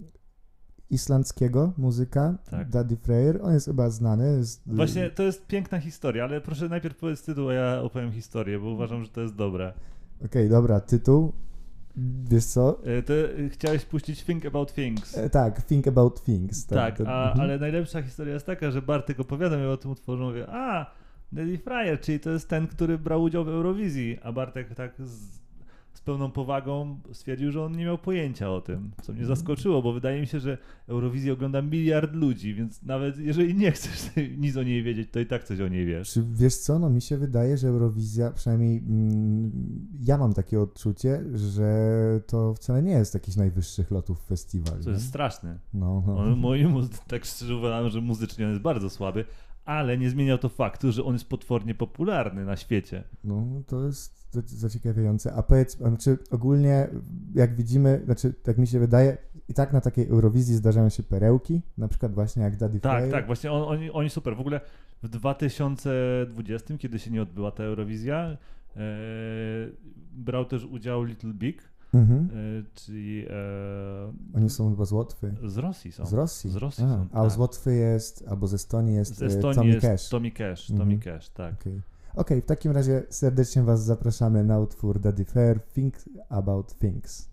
islandzkiego 0.89 1.73
muzyka, 1.77 2.37
tak. 2.51 2.69
Daddy 2.69 2.97
Freyr. 2.97 3.39
On 3.41 3.53
jest 3.53 3.65
chyba 3.65 3.89
znany. 3.89 4.37
Jest... 4.37 4.61
Właśnie 4.65 5.09
to 5.09 5.23
jest 5.23 5.47
piękna 5.47 5.79
historia, 5.79 6.23
ale 6.23 6.41
proszę 6.41 6.69
najpierw 6.69 6.97
powiedz 6.97 7.23
tytuł, 7.23 7.49
a 7.49 7.53
ja 7.53 7.81
opowiem 7.81 8.11
historię, 8.11 8.59
bo 8.59 8.69
uważam, 8.69 9.03
że 9.03 9.09
to 9.09 9.21
jest 9.21 9.35
dobre. 9.35 9.73
Okej, 10.17 10.27
okay, 10.27 10.49
dobra, 10.49 10.79
tytuł. 10.79 11.33
Wiesz 12.29 12.45
co? 12.45 12.79
E, 12.85 13.03
to 13.03 13.13
chciałeś 13.49 13.85
puścić 13.85 14.23
Think 14.23 14.45
About 14.45 14.73
Things. 14.73 15.17
E, 15.17 15.29
tak, 15.29 15.65
Think 15.65 15.87
About 15.87 16.23
Things. 16.23 16.65
Tak, 16.65 16.97
tak 16.97 17.07
a, 17.07 17.23
mhm. 17.23 17.41
ale 17.41 17.59
najlepsza 17.59 18.01
historia 18.01 18.33
jest 18.33 18.45
taka, 18.45 18.71
że 18.71 18.81
Bartek 18.81 19.19
opowiada 19.19 19.57
mi 19.57 19.65
o 19.65 19.77
tym 19.77 19.91
utworze, 19.91 20.23
mówię, 20.23 20.45
a 20.49 20.91
Daddy 21.33 21.57
Fryer, 21.57 21.99
czyli 21.99 22.19
to 22.19 22.29
jest 22.29 22.49
ten, 22.49 22.67
który 22.67 22.97
brał 22.97 23.23
udział 23.23 23.45
w 23.45 23.49
Eurowizji, 23.49 24.19
a 24.23 24.31
Bartek 24.31 24.75
tak 24.75 24.93
z, 24.99 25.39
z, 25.93 26.01
pełną 26.01 26.31
powagą 26.31 26.99
stwierdził, 27.11 27.51
że 27.51 27.63
on 27.63 27.77
nie 27.77 27.85
miał 27.85 27.97
pojęcia 27.97 28.51
o 28.51 28.61
tym, 28.61 28.91
co 29.01 29.13
mnie 29.13 29.25
zaskoczyło, 29.25 29.81
bo 29.81 29.93
wydaje 29.93 30.21
mi 30.21 30.27
się, 30.27 30.39
że 30.39 30.57
Eurowizję 30.87 31.33
ogląda 31.33 31.61
miliard 31.61 32.13
ludzi, 32.13 32.53
więc 32.53 32.83
nawet 32.83 33.17
jeżeli 33.17 33.55
nie 33.55 33.71
chcesz 33.71 34.09
nic 34.37 34.57
o 34.57 34.63
niej 34.63 34.83
wiedzieć, 34.83 35.09
to 35.11 35.19
i 35.19 35.25
tak 35.25 35.43
coś 35.43 35.59
o 35.59 35.67
niej 35.67 35.85
wiesz. 35.85 36.11
Czy 36.11 36.23
wiesz 36.33 36.55
co, 36.55 36.79
no 36.79 36.89
mi 36.89 37.01
się 37.01 37.17
wydaje, 37.17 37.57
że 37.57 37.67
Eurowizja, 37.67 38.31
przynajmniej 38.31 38.77
mm, 38.77 39.51
ja 40.01 40.17
mam 40.17 40.33
takie 40.33 40.61
odczucie, 40.61 41.23
że 41.35 41.71
to 42.27 42.53
wcale 42.53 42.83
nie 42.83 42.91
jest 42.91 43.13
jakiś 43.13 43.35
najwyższych 43.35 43.91
lotów 43.91 44.25
festiwal. 44.25 44.83
To 44.83 44.89
jest 44.89 45.07
straszne. 45.07 45.59
No, 45.73 46.03
no. 46.07 46.17
On, 46.17 46.37
moim, 46.37 46.87
tak 47.07 47.25
szczerze 47.25 47.55
uważam, 47.55 47.89
że 47.89 48.01
muzycznie 48.01 48.45
on 48.45 48.51
jest 48.51 48.63
bardzo 48.63 48.89
słaby, 48.89 49.25
ale 49.65 49.97
nie 49.97 50.09
zmieniał 50.09 50.37
to 50.37 50.49
faktu, 50.49 50.91
że 50.91 51.03
on 51.03 51.13
jest 51.13 51.29
potwornie 51.29 51.75
popularny 51.75 52.45
na 52.45 52.55
świecie. 52.55 53.03
No, 53.23 53.61
to 53.67 53.85
jest 53.85 54.23
zaciekawiające. 54.41 55.33
A 55.33 55.43
powiedz, 55.43 55.77
znaczy 55.77 56.17
ogólnie, 56.31 56.87
jak 57.35 57.55
widzimy, 57.55 58.01
znaczy, 58.05 58.33
tak 58.33 58.57
mi 58.57 58.67
się 58.67 58.79
wydaje, 58.79 59.17
i 59.49 59.53
tak 59.53 59.73
na 59.73 59.81
takiej 59.81 60.07
Eurowizji 60.07 60.55
zdarzają 60.55 60.89
się 60.89 61.03
perełki, 61.03 61.61
na 61.77 61.87
przykład 61.87 62.13
właśnie 62.13 62.43
jak 62.43 62.57
Daddy 62.57 62.79
Tak, 62.79 63.11
tak, 63.11 63.25
właśnie 63.25 63.51
on, 63.51 63.63
oni, 63.63 63.91
oni 63.91 64.09
super. 64.09 64.35
W 64.35 64.39
ogóle 64.39 64.61
w 65.03 65.07
2020, 65.07 66.77
kiedy 66.77 66.99
się 66.99 67.11
nie 67.11 67.21
odbyła 67.21 67.51
ta 67.51 67.63
Eurowizja, 67.63 68.37
e, 68.75 68.77
brał 70.11 70.45
też 70.45 70.65
udział 70.65 71.03
Little 71.03 71.33
Big, 71.33 71.72
Mhm. 71.93 72.29
E, 72.33 72.63
czyli... 72.73 73.25
E, 73.29 73.33
Oni 74.35 74.49
są 74.49 74.69
chyba 74.69 74.85
z 74.85 74.91
Łotwy. 74.91 75.35
Z 75.45 75.57
Rosji 75.57 75.91
są. 75.91 76.05
Z 76.05 76.13
Rosji? 76.13 76.51
Z 76.51 76.55
Rosji 76.55 76.83
a, 76.83 76.87
są, 76.87 77.07
A 77.11 77.21
tak. 77.21 77.31
z 77.31 77.37
Łotwy 77.37 77.75
jest, 77.75 78.23
albo 78.27 78.47
z 78.47 78.53
Estonii 78.53 78.95
jest 78.95 79.15
Z 79.15 79.21
e, 79.21 79.25
Estonii 79.25 79.55
Tommy 79.55 79.69
jest 79.69 79.81
Cash. 79.81 80.09
Tommy 80.09 80.31
Cash, 80.31 80.71
mhm. 80.71 80.79
Tommy 80.79 80.99
Cash, 80.99 81.29
tak. 81.29 81.53
Okej, 81.53 81.73
okay. 81.73 82.21
okay. 82.21 82.41
w 82.41 82.45
takim 82.45 82.71
razie 82.71 83.03
serdecznie 83.09 83.63
Was 83.63 83.83
zapraszamy 83.83 84.43
na 84.43 84.59
utwór 84.59 84.99
Daddy 84.99 85.25
Fair, 85.25 85.59
Think 85.73 85.95
About 86.29 86.73
Things. 86.73 87.29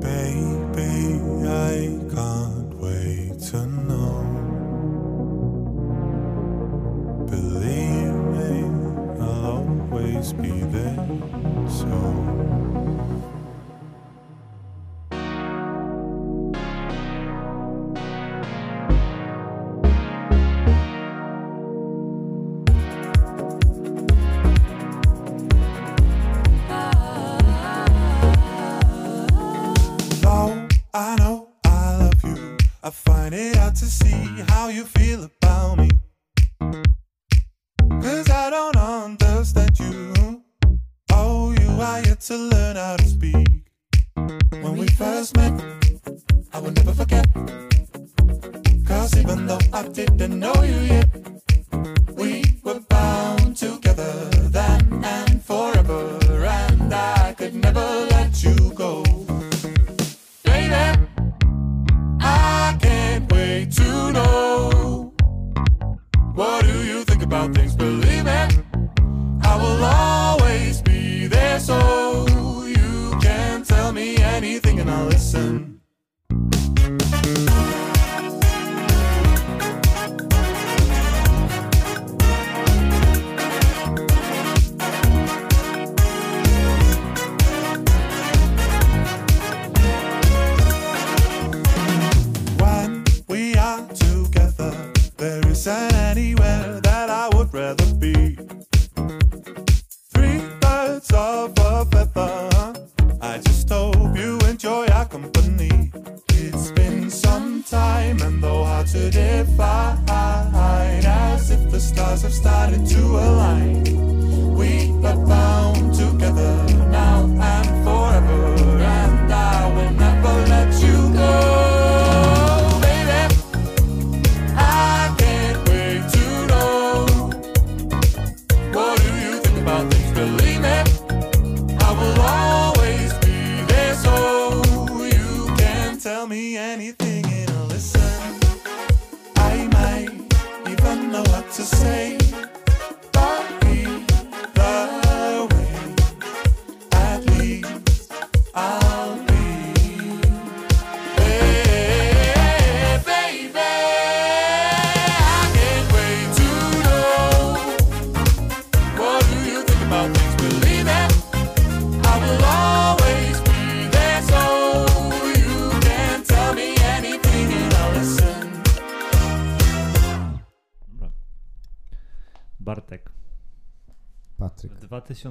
Baby, 0.00 1.20
I 1.44 1.88
can't 2.14 2.74
wait 2.80 3.50
to 3.50 3.66
know 3.66 4.48
Believe 7.30 8.14
me, 8.14 8.64
I'll 9.20 9.46
always 9.46 10.32
be 10.32 10.60
there, 10.72 11.08
so 11.68 12.67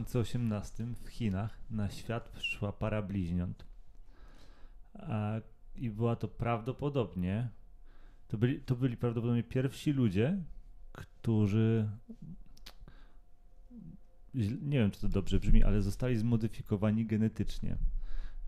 2018 0.04 0.86
w 1.04 1.08
Chinach 1.08 1.60
na 1.70 1.89
świat 1.89 2.30
przyszła 2.30 2.72
para 2.72 3.02
bliźniąt. 3.02 3.66
A, 4.93 5.41
I 5.76 5.89
była 5.89 6.16
to 6.16 6.28
prawdopodobnie, 6.28 7.50
to 8.28 8.38
byli, 8.38 8.62
to 8.62 8.76
byli 8.76 8.98
prawdopodobnie 8.98 9.43
pierwsi 9.43 9.91
ludzie, 9.91 10.38
którzy, 10.91 11.89
nie 14.62 14.80
wiem 14.80 14.91
czy 14.91 15.02
to 15.02 15.10
dobrze 15.10 15.39
brzmi, 15.39 15.64
ale 15.64 15.82
zostali 15.82 16.18
zmodyfikowani 16.18 17.06
genetycznie. 17.06 17.78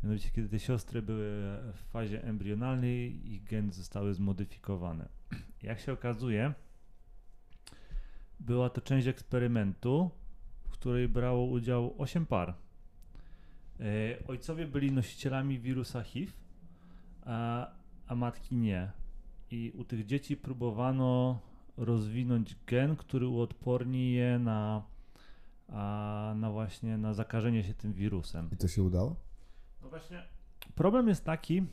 Mianowicie 0.03 0.29
kiedy 0.29 0.49
te 0.49 0.59
siostry 0.59 1.01
były 1.01 1.29
w 1.73 1.79
fazie 1.91 2.23
embrionalnej 2.23 3.31
i 3.33 3.41
geny 3.41 3.73
zostały 3.73 4.13
zmodyfikowane. 4.13 5.09
Jak 5.63 5.79
się 5.79 5.93
okazuje, 5.93 6.53
była 8.39 8.69
to 8.69 8.81
część 8.81 9.07
eksperymentu, 9.07 10.11
w 10.69 10.71
której 10.71 11.07
brało 11.09 11.45
udział 11.45 11.95
8 11.97 12.25
par. 12.25 12.53
E, 13.79 13.83
ojcowie 14.27 14.67
byli 14.67 14.91
nosicielami 14.91 15.59
wirusa 15.59 16.03
HIV, 16.03 16.31
a, 17.25 17.67
a 18.07 18.15
matki 18.15 18.55
nie. 18.55 18.91
I 19.51 19.71
u 19.77 19.83
tych 19.83 20.05
dzieci 20.05 20.37
próbowano 20.37 21.39
rozwinąć 21.77 22.55
gen, 22.67 22.95
który 22.95 23.27
uodporni 23.27 24.13
je 24.13 24.39
na, 24.39 24.83
a, 25.67 26.33
na 26.37 26.51
właśnie 26.51 26.97
na 26.97 27.13
zakażenie 27.13 27.63
się 27.63 27.73
tym 27.73 27.93
wirusem. 27.93 28.49
I 28.53 28.57
to 28.57 28.67
się 28.67 28.83
udało? 28.83 29.15
No 29.81 29.89
właśnie, 29.89 30.23
problem 30.75 31.07
jest 31.07 31.25
taki, 31.25 31.63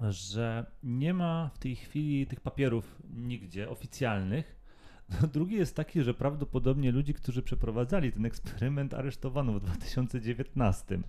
że 0.00 0.66
nie 0.82 1.14
ma 1.14 1.50
w 1.54 1.58
tej 1.58 1.76
chwili 1.76 2.26
tych 2.26 2.40
papierów 2.40 3.02
nigdzie 3.14 3.70
oficjalnych. 3.70 4.57
No, 5.10 5.28
drugi 5.34 5.56
jest 5.56 5.76
taki, 5.76 6.02
że 6.02 6.14
prawdopodobnie 6.14 6.92
ludzi, 6.92 7.14
którzy 7.14 7.42
przeprowadzali 7.42 8.12
ten 8.12 8.26
eksperyment, 8.26 8.94
aresztowano 8.94 9.52
w 9.52 9.60
2019. 9.60 10.98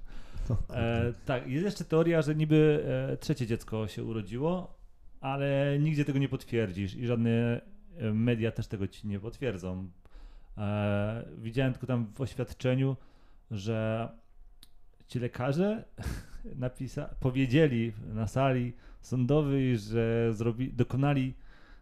O 0.49 0.55
kurde. 0.55 1.07
E, 1.07 1.13
tak, 1.25 1.47
jest 1.47 1.65
jeszcze 1.65 1.83
teoria, 1.85 2.21
że 2.21 2.35
niby 2.35 2.85
e, 3.11 3.17
trzecie 3.17 3.47
dziecko 3.47 3.87
się 3.87 4.03
urodziło, 4.03 4.77
ale 5.21 5.77
nigdzie 5.79 6.05
tego 6.05 6.19
nie 6.19 6.29
potwierdzisz 6.29 6.95
i 6.95 7.05
żadne 7.07 7.61
e, 7.97 8.13
media 8.13 8.51
też 8.51 8.67
tego 8.67 8.87
ci 8.87 9.07
nie 9.07 9.19
potwierdzą. 9.19 9.89
E, 10.57 11.25
widziałem 11.37 11.73
tylko 11.73 11.87
tam 11.87 12.05
w 12.13 12.21
oświadczeniu, 12.21 12.97
że 13.51 14.09
ci 15.07 15.19
lekarze 15.19 15.83
napisa- 16.59 17.09
powiedzieli 17.19 17.93
na 18.13 18.27
sali 18.27 18.73
sądowej, 19.01 19.77
że 19.77 20.29
zrobi- 20.33 20.73
dokonali, 20.73 21.33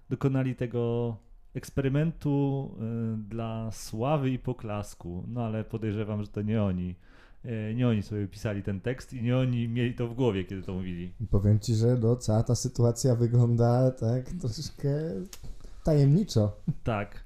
dokonali 0.10 0.56
tego 0.56 1.18
eksperymentu 1.56 2.70
y, 3.16 3.18
dla 3.18 3.72
sławy 3.72 4.30
i 4.32 4.40
poklasku. 4.40 5.24
No 5.28 5.42
ale 5.46 5.64
podejrzewam, 5.64 6.22
że 6.22 6.28
to 6.28 6.42
nie 6.42 6.64
oni. 6.64 6.96
E, 7.46 7.74
Nie 7.74 7.88
oni 7.88 8.04
sobie 8.04 8.28
pisali 8.28 8.64
ten 8.64 8.82
tekst 8.82 9.14
i 9.14 9.22
nie 9.22 9.38
oni 9.38 9.68
mieli 9.68 9.96
to 9.96 10.08
w 10.08 10.14
głowie, 10.14 10.44
kiedy 10.46 10.62
to 10.62 10.74
mówili. 10.74 11.14
Powiem 11.32 11.60
ci, 11.60 11.76
że 11.76 11.98
no, 12.02 12.16
cała 12.16 12.44
ta 12.44 12.56
sytuacja 12.56 13.16
wygląda 13.16 13.92
tak 13.92 14.30
troszkę 14.30 14.90
tajemniczo. 15.84 16.58
Tak. 16.84 17.24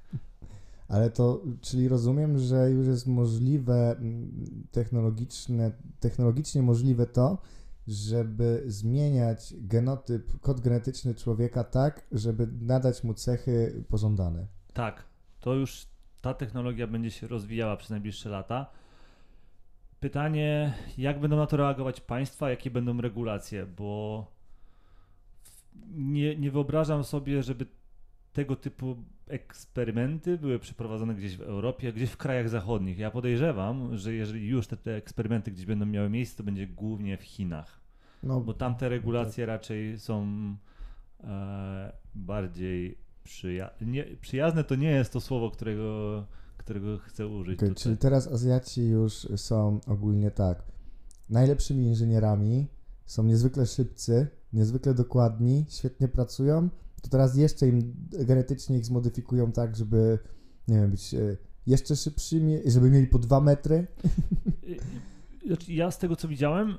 Ale 0.88 1.10
to, 1.10 1.42
czyli 1.60 1.88
rozumiem, 1.88 2.38
że 2.38 2.70
już 2.70 2.86
jest 2.86 3.06
możliwe, 3.06 3.96
mm, 3.98 4.30
technologiczne, 4.72 5.72
technologicznie 6.00 6.62
możliwe 6.62 7.06
to, 7.06 7.38
żeby 7.86 8.62
zmieniać 8.66 9.54
genotyp, 9.58 10.40
kod 10.40 10.60
genetyczny 10.60 11.14
człowieka 11.14 11.64
tak, 11.64 12.06
żeby 12.12 12.48
nadać 12.60 13.04
mu 13.04 13.14
cechy 13.14 13.84
pożądane. 13.88 14.46
Tak, 14.72 15.04
to 15.40 15.54
już 15.54 15.86
ta 16.20 16.34
technologia 16.34 16.86
będzie 16.86 17.10
się 17.10 17.26
rozwijała 17.26 17.76
przez 17.76 17.90
najbliższe 17.90 18.28
lata. 18.28 18.66
Pytanie, 20.00 20.74
jak 20.98 21.20
będą 21.20 21.36
na 21.36 21.46
to 21.46 21.56
reagować 21.56 22.00
państwa, 22.00 22.50
jakie 22.50 22.70
będą 22.70 23.00
regulacje, 23.00 23.66
bo 23.66 24.26
nie, 25.94 26.36
nie 26.36 26.50
wyobrażam 26.50 27.04
sobie, 27.04 27.42
żeby 27.42 27.66
tego 28.32 28.56
typu 28.56 28.96
eksperymenty 29.26 30.38
były 30.38 30.58
przeprowadzone 30.58 31.14
gdzieś 31.14 31.36
w 31.36 31.40
Europie, 31.40 31.92
gdzieś 31.92 32.10
w 32.10 32.16
krajach 32.16 32.48
zachodnich. 32.48 32.98
Ja 32.98 33.10
podejrzewam, 33.10 33.98
że 33.98 34.14
jeżeli 34.14 34.48
już 34.48 34.66
te, 34.66 34.76
te 34.76 34.96
eksperymenty 34.96 35.50
gdzieś 35.50 35.66
będą 35.66 35.86
miały 35.86 36.10
miejsce, 36.10 36.36
to 36.36 36.42
będzie 36.42 36.66
głównie 36.66 37.16
w 37.16 37.22
Chinach. 37.22 37.80
No, 38.22 38.40
Bo 38.40 38.54
tamte 38.54 38.88
regulacje 38.88 39.46
raczej 39.46 39.98
są 39.98 40.26
e, 41.24 41.92
bardziej 42.14 42.98
przyja- 43.24 43.70
nie, 43.80 44.04
przyjazne. 44.20 44.64
To 44.64 44.74
nie 44.74 44.90
jest 44.90 45.12
to 45.12 45.20
słowo, 45.20 45.50
którego, 45.50 46.24
którego 46.56 46.98
chcę 46.98 47.28
użyć. 47.28 47.58
Tutaj. 47.58 47.74
czyli 47.74 47.96
teraz 47.96 48.32
Azjaci 48.32 48.88
już 48.88 49.12
są 49.36 49.80
ogólnie 49.86 50.30
tak. 50.30 50.62
Najlepszymi 51.30 51.84
inżynierami, 51.86 52.66
są 53.06 53.22
niezwykle 53.24 53.66
szybcy, 53.66 54.26
niezwykle 54.52 54.94
dokładni, 54.94 55.64
świetnie 55.68 56.08
pracują. 56.08 56.68
To 57.02 57.10
teraz 57.10 57.36
jeszcze 57.36 57.68
im 57.68 57.94
genetycznie 58.12 58.78
ich 58.78 58.84
zmodyfikują 58.84 59.52
tak, 59.52 59.76
żeby 59.76 60.18
nie 60.68 60.76
wiem, 60.76 60.90
być 60.90 61.14
e, 61.14 61.36
jeszcze 61.66 61.96
szybszymi, 61.96 62.58
żeby 62.66 62.90
mieli 62.90 63.06
po 63.06 63.18
dwa 63.18 63.40
metry. 63.40 63.86
Znaczy 65.46 65.72
ja 65.72 65.90
z 65.90 65.98
tego 65.98 66.16
co 66.16 66.28
widziałem, 66.28 66.78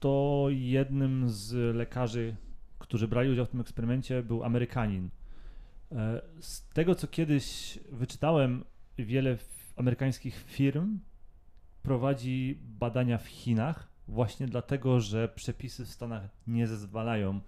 to 0.00 0.46
jednym 0.50 1.28
z 1.28 1.76
lekarzy, 1.76 2.36
którzy 2.78 3.08
brali 3.08 3.30
udział 3.30 3.46
w 3.46 3.48
tym 3.48 3.60
eksperymencie, 3.60 4.22
był 4.22 4.44
Amerykanin. 4.44 5.10
E, 5.92 6.22
Z 6.40 6.68
tego 6.68 6.94
co 6.94 7.06
kiedyś 7.06 7.78
wyczytałem, 7.92 8.64
wiele 8.98 9.38
amerykańskich 9.76 10.44
firm 10.46 10.98
prowadzi 11.82 12.58
badania 12.62 13.18
w 13.18 13.26
Chinach 13.26 13.88
właśnie 14.08 14.46
dlatego, 14.46 15.00
że 15.00 15.28
przepisy 15.28 15.84
w 15.84 15.90
Stanach 15.90 16.22
nie 16.46 16.66
zezwalają 16.66 17.40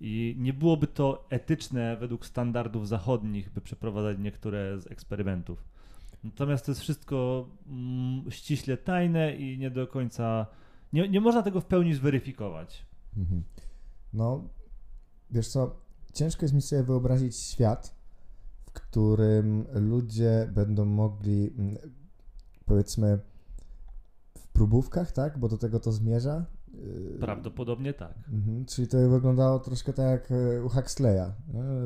i 0.00 0.36
nie 0.38 0.52
byłoby 0.52 0.86
to 0.86 1.26
etyczne 1.30 1.96
według 1.96 2.26
standardów 2.26 2.88
zachodnich, 2.88 3.50
by 3.50 3.60
przeprowadzać 3.60 4.18
niektóre 4.18 4.80
z 4.80 4.86
eksperymentów. 4.86 5.64
Natomiast 6.24 6.66
to 6.66 6.70
jest 6.70 6.80
wszystko 6.80 7.48
mm, 7.66 8.30
ściśle 8.30 8.76
tajne 8.76 9.36
i 9.36 9.58
nie 9.58 9.70
do 9.70 9.86
końca. 9.86 10.46
Nie, 10.92 11.08
nie 11.08 11.20
można 11.20 11.42
tego 11.42 11.60
w 11.60 11.66
pełni 11.66 11.94
zweryfikować. 11.94 12.86
Mhm. 13.16 13.42
No, 14.12 14.48
wiesz 15.30 15.48
co, 15.48 15.76
ciężko 16.12 16.44
jest 16.44 16.54
mi 16.54 16.62
sobie 16.62 16.82
wyobrazić 16.82 17.36
świat, 17.36 17.94
w 18.66 18.72
którym 18.72 19.66
ludzie 19.72 20.50
będą 20.52 20.84
mogli, 20.84 21.50
mm, 21.58 21.76
powiedzmy, 22.66 23.18
w 24.38 24.46
próbówkach, 24.48 25.12
tak? 25.12 25.38
Bo 25.38 25.48
do 25.48 25.58
tego 25.58 25.80
to 25.80 25.92
zmierza. 25.92 26.46
Yy, 26.78 27.18
Prawdopodobnie 27.20 27.94
tak. 27.94 28.14
Mhm, 28.32 28.64
czyli 28.64 28.88
to 28.88 29.08
wyglądało 29.08 29.58
troszkę 29.58 29.92
tak 29.92 30.06
jak 30.06 30.32
e, 30.32 30.64
u 30.64 30.68
Huxleya 30.68 31.32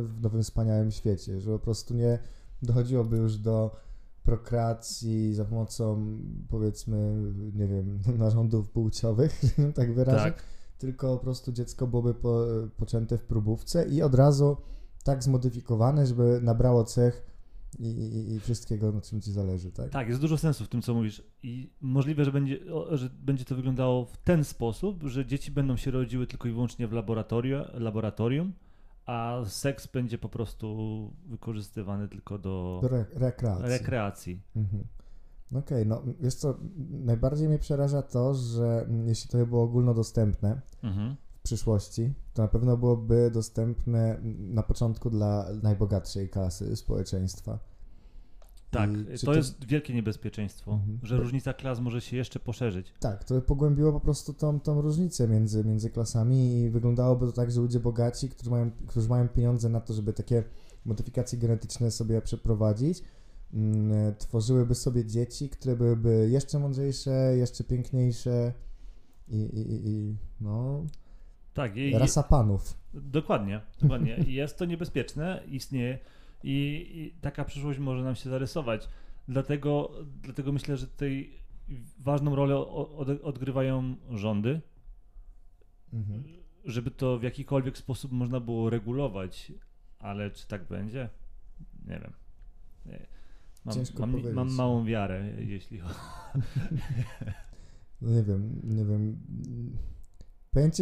w 0.03 0.21
Nowym 0.23 0.43
Wspaniałym 0.43 0.91
Świecie, 0.91 1.41
że 1.41 1.51
po 1.51 1.59
prostu 1.59 1.95
nie 1.95 2.19
dochodziłoby 2.63 3.17
już 3.17 3.37
do 3.37 3.77
prokreacji 4.23 5.35
za 5.35 5.45
pomocą 5.45 6.19
powiedzmy, 6.49 7.33
nie 7.55 7.67
wiem, 7.67 7.99
narządów 8.19 8.71
płciowych, 8.71 9.41
tak 9.75 9.95
wyrażę, 9.95 10.25
Tak. 10.25 10.43
tylko 10.79 11.17
po 11.17 11.23
prostu 11.23 11.53
dziecko 11.53 11.87
byłoby 11.87 12.15
po, 12.15 12.45
poczęte 12.77 13.19
w 13.19 13.25
próbówce 13.25 13.89
i 13.89 14.03
od 14.03 14.15
razu 14.15 14.57
tak 15.05 15.23
zmodyfikowane, 15.23 16.07
żeby 16.07 16.41
nabrało 16.43 16.85
cech 16.85 17.32
i, 17.79 17.87
i, 17.87 18.33
i 18.35 18.41
wszystkiego, 18.41 18.93
na 18.93 19.01
czym 19.01 19.21
ci 19.21 19.33
zależy, 19.33 19.73
tak? 19.73 19.91
Tak, 19.91 20.09
jest 20.09 20.21
dużo 20.21 20.39
sensu 20.39 20.65
w 20.65 20.69
tym, 20.69 20.83
co 20.83 20.95
mówisz. 20.95 21.23
I 21.43 21.71
możliwe, 21.81 22.25
że 22.25 22.33
będzie, 22.33 22.59
że 22.93 23.11
będzie 23.11 23.45
to 23.45 23.57
wyglądało 23.57 24.05
w 24.05 24.17
ten 24.17 24.45
sposób, 24.45 25.03
że 25.03 25.27
dzieci 25.27 25.51
będą 25.51 25.77
się 25.77 25.91
rodziły 25.91 26.27
tylko 26.27 26.49
i 26.49 26.53
wyłącznie 26.53 26.89
w 26.89 26.93
laboratorium, 26.93 27.63
laboratorium 27.75 28.53
a 29.07 29.41
seks 29.47 29.87
będzie 29.87 30.19
po 30.19 30.29
prostu 30.29 31.11
wykorzystywany 31.27 32.09
tylko 32.09 32.39
do 32.39 32.79
Do 32.83 32.89
re- 32.89 33.07
rekreacji. 33.15 33.67
rekreacji. 33.69 34.41
Mhm. 34.57 34.85
Okej, 35.55 35.87
no 35.87 36.03
wiesz 36.21 36.35
co, 36.35 36.59
najbardziej 36.91 37.49
mnie 37.49 37.59
przeraża 37.59 38.03
to, 38.03 38.35
że 38.35 38.85
mm, 38.89 39.09
jeśli 39.09 39.31
to 39.31 39.39
by 39.39 39.47
było 39.47 39.63
ogólnodostępne 39.63 40.61
Mhm. 40.83 41.17
Przyszłości, 41.43 42.15
to 42.35 42.43
na 42.43 42.49
pewno 42.49 42.77
byłoby 42.77 43.31
dostępne 43.31 44.19
na 44.39 44.63
początku 44.63 45.11
dla 45.11 45.47
najbogatszej 45.63 46.29
klasy 46.29 46.77
społeczeństwa. 46.77 47.59
Tak, 48.71 48.91
czy 49.19 49.27
to 49.27 49.35
jest 49.35 49.65
wielkie 49.65 49.95
niebezpieczeństwo, 49.95 50.73
Mhm. 50.73 50.99
że 51.03 51.17
różnica 51.17 51.53
klas 51.53 51.81
może 51.81 52.01
się 52.01 52.17
jeszcze 52.17 52.41
poszerzyć. 52.41 52.93
Tak, 53.01 53.25
to 53.25 53.35
by 53.35 53.43
pogłębiło 53.43 53.93
po 53.93 54.01
prostu 54.01 54.35
tą, 54.35 54.61
tą 54.61 54.81
różnicę 54.81 55.29
między, 55.29 55.65
między 55.65 55.91
klasami 55.91 56.61
i 56.61 56.71
wyglądałoby 56.71 57.27
to 57.27 57.33
tak, 57.33 57.51
że 57.51 57.61
ludzie 57.61 57.81
bogaci, 57.81 58.29
którzy 58.29 58.51
mają, 58.51 58.71
którzy 58.87 59.09
mają 59.09 59.29
pieniądze 59.29 59.69
na 59.69 59.81
to, 59.81 59.95
żeby 59.95 60.13
takie 60.13 60.45
modyfikacje 60.85 61.39
genetyczne 61.39 61.91
sobie 61.91 62.23
przeprowadzić, 62.23 63.03
mm, 63.55 64.15
tworzyłyby 64.19 64.75
sobie 64.75 65.05
dzieci, 65.05 65.49
które 65.49 65.77
byłyby 65.77 66.29
jeszcze 66.31 66.59
mądrzejsze, 66.59 67.37
jeszcze 67.37 67.65
piękniejsze 67.65 68.53
i, 69.29 69.37
i, 69.37 69.61
i, 69.73 69.89
i 69.89 70.17
no, 70.41 70.87
Tak, 71.55 71.77
i, 71.77 71.99
rasa 71.99 72.23
panów. 72.23 72.75
Dokładnie, 72.95 73.61
dokładnie. 73.83 74.17
Jest 74.27 74.59
to 74.59 74.65
niebezpieczne, 74.65 75.43
istnieje 75.49 75.99
i, 76.45 76.87
i 76.95 77.21
taka 77.21 77.45
przyszłość 77.45 77.79
może 77.79 78.05
nam 78.05 78.15
się 78.15 78.31
zarysować. 78.31 78.89
Dlatego, 79.29 79.91
dlatego 80.23 80.53
myślę, 80.53 80.77
że 80.77 80.87
tutaj 80.87 81.31
ważną 81.99 82.35
rolę 82.35 82.57
od, 82.57 83.09
odgrywają 83.09 83.95
rządy, 84.11 84.61
Mhm. 85.93 86.25
żeby 86.65 86.91
to 86.91 87.19
w 87.19 87.23
jakikolwiek 87.23 87.79
sposób 87.79 88.13
można 88.13 88.41
było 88.41 88.71
regulować, 88.71 89.53
ale 89.99 90.31
czy 90.31 90.49
tak 90.49 90.65
będzie? 90.69 91.09
Nie 91.87 92.01
wiem. 92.01 92.13
Nie. 92.87 93.07
Mam, 93.65 93.77
mam, 93.99 94.35
mam 94.35 94.55
małą 94.55 94.85
wiarę, 94.85 95.33
jeśli 95.39 95.79
chodzi. 95.81 95.95
No 98.03 98.11
nie 98.11 98.23
wiem, 98.23 98.61
nie 98.65 98.85
wiem. 98.85 99.17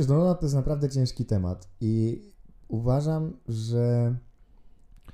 Że 0.03 0.14
no, 0.14 0.35
to 0.35 0.47
jest 0.47 0.55
naprawdę 0.55 0.89
ciężki 0.89 1.25
temat 1.25 1.68
i 1.81 2.23
uważam, 2.68 3.37
że 3.49 4.14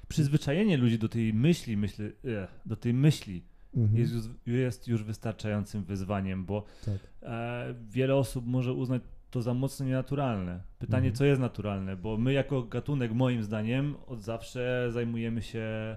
Przyzwyczajenie 0.08 0.76
ludzi 0.76 0.98
do 0.98 1.08
tej 1.08 1.34
myśli, 1.34 1.76
myślę, 1.76 2.04
eh, 2.06 2.48
do 2.66 2.76
tej 2.76 2.94
myśli 2.94 3.42
mhm, 3.76 3.98
jest 3.98 4.12
już, 4.12 4.24
jest 4.46 4.88
już 4.88 5.04
wystarczającym 5.04 5.84
wyzwaniem, 5.84 6.44
bo 6.44 6.64
tak. 6.84 6.98
e, 7.22 7.74
wiele 7.88 8.16
osób 8.16 8.46
może 8.46 8.72
uznać 8.72 9.02
to 9.30 9.42
za 9.42 9.54
mocno 9.54 9.86
nienaturalne. 9.86 10.60
Pytanie, 10.78 11.06
Mhm. 11.06 11.14
co 11.16 11.24
jest 11.24 11.40
naturalne, 11.40 11.96
bo 11.96 12.16
my 12.16 12.32
jako 12.32 12.62
gatunek, 12.62 13.12
moim 13.12 13.42
zdaniem, 13.42 13.94
od 14.06 14.22
zawsze 14.22 14.88
zajmujemy 14.92 15.42
się 15.42 15.96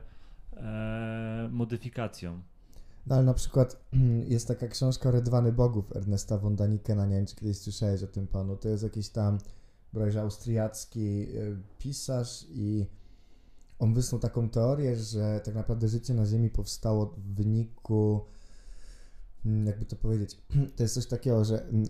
e, 0.54 1.50
modyfikacją. 1.52 2.42
No 3.10 3.16
ale 3.16 3.24
na 3.24 3.34
przykład 3.34 3.78
jest 4.34 4.48
taka 4.48 4.68
książka 4.68 5.12
Rydwany 5.12 5.52
Bogów 5.52 5.96
Ernesta 5.96 6.38
von 6.38 6.56
Danikena, 6.56 7.06
nie 7.06 7.16
wiem 7.16 7.26
czy 7.26 7.36
kiedyś 7.36 7.58
słyszałeś 7.58 8.04
o 8.04 8.08
tym 8.08 8.28
panu, 8.28 8.58
to 8.58 8.70
jest 8.70 8.84
jakiś 8.84 9.10
tam 9.10 9.38
bodajże 9.94 10.22
austriacki 10.22 11.22
y, 11.36 11.58
pisarz 11.78 12.46
i 12.50 12.86
on 13.80 13.94
wysnuł 13.94 14.22
taką 14.22 14.50
teorię, 14.50 14.96
że 14.96 15.42
tak 15.44 15.56
naprawdę 15.56 15.88
życie 15.88 16.14
na 16.14 16.26
Ziemi 16.26 16.50
powstało 16.50 17.06
w 17.06 17.36
wyniku, 17.36 18.26
mm, 19.46 19.68
jakby 19.68 19.86
to 19.86 19.96
powiedzieć, 19.96 20.42
to 20.76 20.84
jest 20.84 20.96
coś 20.96 21.06
takiego, 21.06 21.46
że 21.46 21.64
mm, 21.64 21.86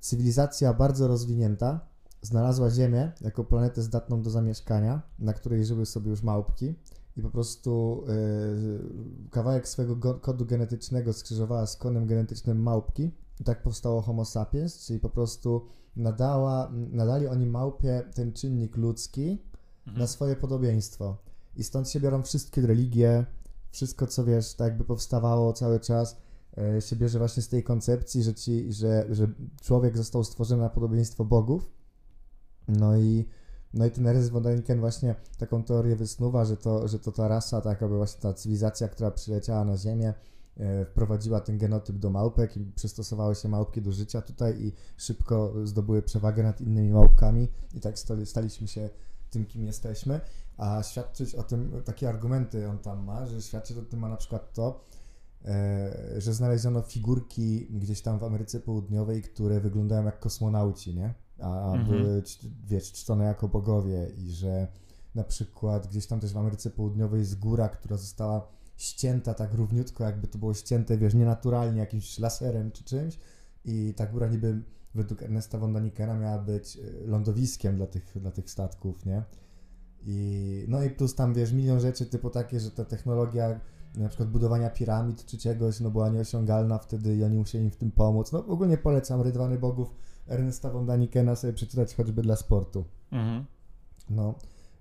cywilizacja 0.00 0.74
bardzo 0.74 1.08
rozwinięta 1.08 1.80
znalazła 2.22 2.70
Ziemię 2.70 3.12
jako 3.20 3.44
planetę 3.44 3.82
zdatną 3.82 4.22
do 4.22 4.30
zamieszkania, 4.30 5.02
na 5.18 5.32
której 5.32 5.64
żyły 5.64 5.86
sobie 5.86 6.10
już 6.10 6.22
małpki 6.22 6.74
i 7.16 7.22
po 7.22 7.30
prostu 7.30 8.04
y, 9.26 9.30
kawałek 9.30 9.68
swojego 9.68 9.96
go- 9.96 10.14
kodu 10.14 10.46
genetycznego 10.46 11.12
skrzyżowała 11.12 11.66
z 11.66 11.76
kodem 11.76 12.06
genetycznym 12.06 12.62
małpki 12.62 13.10
i 13.40 13.44
tak 13.44 13.62
powstało 13.62 14.02
Homo 14.02 14.24
sapiens, 14.24 14.86
czyli 14.86 14.98
po 15.00 15.10
prostu 15.10 15.66
nadała, 15.96 16.70
nadali 16.72 17.26
oni 17.26 17.46
małpie 17.46 18.02
ten 18.14 18.32
czynnik 18.32 18.76
ludzki 18.76 19.38
Mhm. 19.86 19.98
na 19.98 20.06
swoje 20.06 20.36
podobieństwo. 20.36 21.16
I 21.56 21.64
stąd 21.64 21.88
się 21.88 22.00
biorą 22.00 22.22
wszystkie 22.22 22.62
religie, 22.66 23.26
wszystko 23.70 24.06
co 24.06 24.24
wiesz, 24.24 24.54
tak 24.54 24.68
jakby 24.68 24.84
powstawało 24.84 25.52
cały 25.52 25.80
czas, 25.80 26.16
e, 26.58 26.80
się 26.80 26.96
bierze 26.96 27.18
właśnie 27.18 27.42
z 27.42 27.48
tej 27.48 27.62
koncepcji, 27.64 28.22
że, 28.22 28.34
ci, 28.34 28.72
że, 28.72 29.06
że 29.10 29.28
człowiek 29.62 29.96
został 29.96 30.24
stworzony 30.24 30.62
na 30.62 30.68
podobieństwo 30.68 31.24
bogów. 31.24 31.70
No 32.68 32.96
i, 32.96 33.24
no 33.74 33.86
i 33.86 33.90
ten 33.90 34.06
Ernest 34.06 34.30
von 34.30 34.42
Däniken 34.42 34.80
właśnie 34.80 35.14
taką 35.38 35.64
teorię 35.64 35.96
wysnuwa, 35.96 36.44
że 36.44 36.56
to, 36.56 36.88
że 36.88 36.98
to 36.98 37.12
ta 37.12 37.28
rasa, 37.28 37.60
taka 37.60 37.88
by 37.88 37.96
właśnie 37.96 38.20
ta 38.20 38.34
cywilizacja, 38.34 38.88
która 38.88 39.10
przyleciała 39.10 39.64
na 39.64 39.76
Ziemię, 39.76 40.14
e, 40.56 40.84
wprowadziła 40.84 41.40
ten 41.40 41.58
genotyp 41.58 41.96
do 41.96 42.10
małpek 42.10 42.56
i 42.56 42.60
przystosowały 42.74 43.34
się 43.34 43.48
małpki 43.48 43.82
do 43.82 43.92
życia 43.92 44.22
tutaj 44.22 44.62
i 44.62 44.72
szybko 44.96 45.52
zdobyły 45.64 46.02
przewagę 46.02 46.42
nad 46.42 46.60
innymi 46.60 46.92
małpkami 46.92 47.48
i 47.74 47.80
tak 47.80 47.98
stali, 47.98 48.26
staliśmy 48.26 48.68
się 48.68 48.90
tym, 49.30 49.46
kim 49.46 49.64
jesteśmy, 49.66 50.20
a 50.56 50.82
świadczyć 50.82 51.34
o 51.34 51.42
tym, 51.42 51.82
takie 51.84 52.08
argumenty 52.08 52.68
on 52.68 52.78
tam 52.78 53.04
ma, 53.04 53.26
że 53.26 53.42
świadczyć 53.42 53.78
o 53.78 53.82
tym 53.82 54.00
ma 54.00 54.08
na 54.08 54.16
przykład 54.16 54.52
to, 54.52 54.84
e, 55.44 56.20
że 56.20 56.34
znaleziono 56.34 56.82
figurki 56.82 57.66
gdzieś 57.70 58.02
tam 58.02 58.18
w 58.18 58.24
Ameryce 58.24 58.60
Południowej, 58.60 59.22
które 59.22 59.60
wyglądają 59.60 60.04
jak 60.04 60.20
kosmonauci, 60.20 60.94
nie? 60.94 61.14
A 61.42 61.72
Mhm. 61.72 61.86
były, 61.86 62.22
wiesz, 62.66 62.92
czczone 62.92 63.24
jako 63.24 63.48
bogowie 63.48 64.06
i 64.18 64.30
że 64.30 64.68
na 65.14 65.24
przykład 65.24 65.86
gdzieś 65.86 66.06
tam 66.06 66.20
też 66.20 66.32
w 66.32 66.36
Ameryce 66.36 66.70
Południowej 66.70 67.20
jest 67.20 67.38
góra, 67.38 67.68
która 67.68 67.96
została 67.96 68.48
ścięta 68.76 69.34
tak 69.34 69.54
równiutko, 69.54 70.04
jakby 70.04 70.26
to 70.26 70.38
było 70.38 70.54
ścięte, 70.54 70.98
wiesz, 70.98 71.14
nienaturalnie 71.14 71.80
jakimś 71.80 72.18
laserem 72.18 72.70
czy 72.70 72.84
czymś 72.84 73.18
i 73.64 73.94
ta 73.96 74.06
góra 74.06 74.26
niby 74.28 74.62
według 74.94 75.22
Ernesta 75.22 75.58
von 75.58 75.72
Danikena 75.72 76.18
miała 76.18 76.38
być 76.38 76.76
e, 76.76 77.06
lądowiskiem 77.06 77.76
dla 77.76 77.86
tych, 77.86 78.18
dla 78.20 78.30
tych 78.30 78.50
statków, 78.50 79.06
nie? 79.06 79.22
I, 80.02 80.64
no 80.68 80.82
i 80.82 80.90
plus 80.90 81.14
tam, 81.14 81.34
wiesz, 81.34 81.52
milion 81.52 81.80
rzeczy 81.80 82.06
typu 82.06 82.30
takie, 82.30 82.60
że 82.60 82.70
ta 82.70 82.84
technologia 82.84 83.60
na 83.96 84.08
przykład 84.08 84.30
budowania 84.30 84.70
piramid 84.70 85.24
czy 85.24 85.38
czegoś, 85.38 85.80
no 85.80 85.90
była 85.90 86.08
nieosiągalna 86.08 86.78
wtedy 86.78 87.16
i 87.16 87.24
oni 87.24 87.38
musieli 87.38 87.64
im 87.64 87.70
w 87.70 87.76
tym 87.76 87.90
pomóc. 87.90 88.32
No 88.32 88.46
ogólnie 88.46 88.78
polecam 88.78 89.20
Rydwany 89.20 89.58
Bogów 89.58 89.94
Ernesta 90.28 90.70
von 90.70 90.86
Danikena 90.86 91.36
sobie 91.36 91.52
przeczytać 91.52 91.94
choćby 91.94 92.22
dla 92.22 92.36
sportu. 92.36 92.84
Mhm. 93.12 93.44
No 94.10 94.34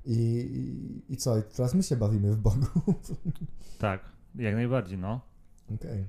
i, 0.05 0.15
i, 1.09 1.13
i 1.13 1.17
co? 1.17 1.37
I 1.37 1.41
teraz 1.55 1.73
my 1.73 1.83
się 1.83 1.95
bawimy 1.95 2.31
w 2.31 2.37
Bogów. 2.37 2.67
Tak, 3.79 4.01
jak 4.35 4.55
najbardziej, 4.55 4.97
no. 4.97 5.21
Okej. 5.75 6.05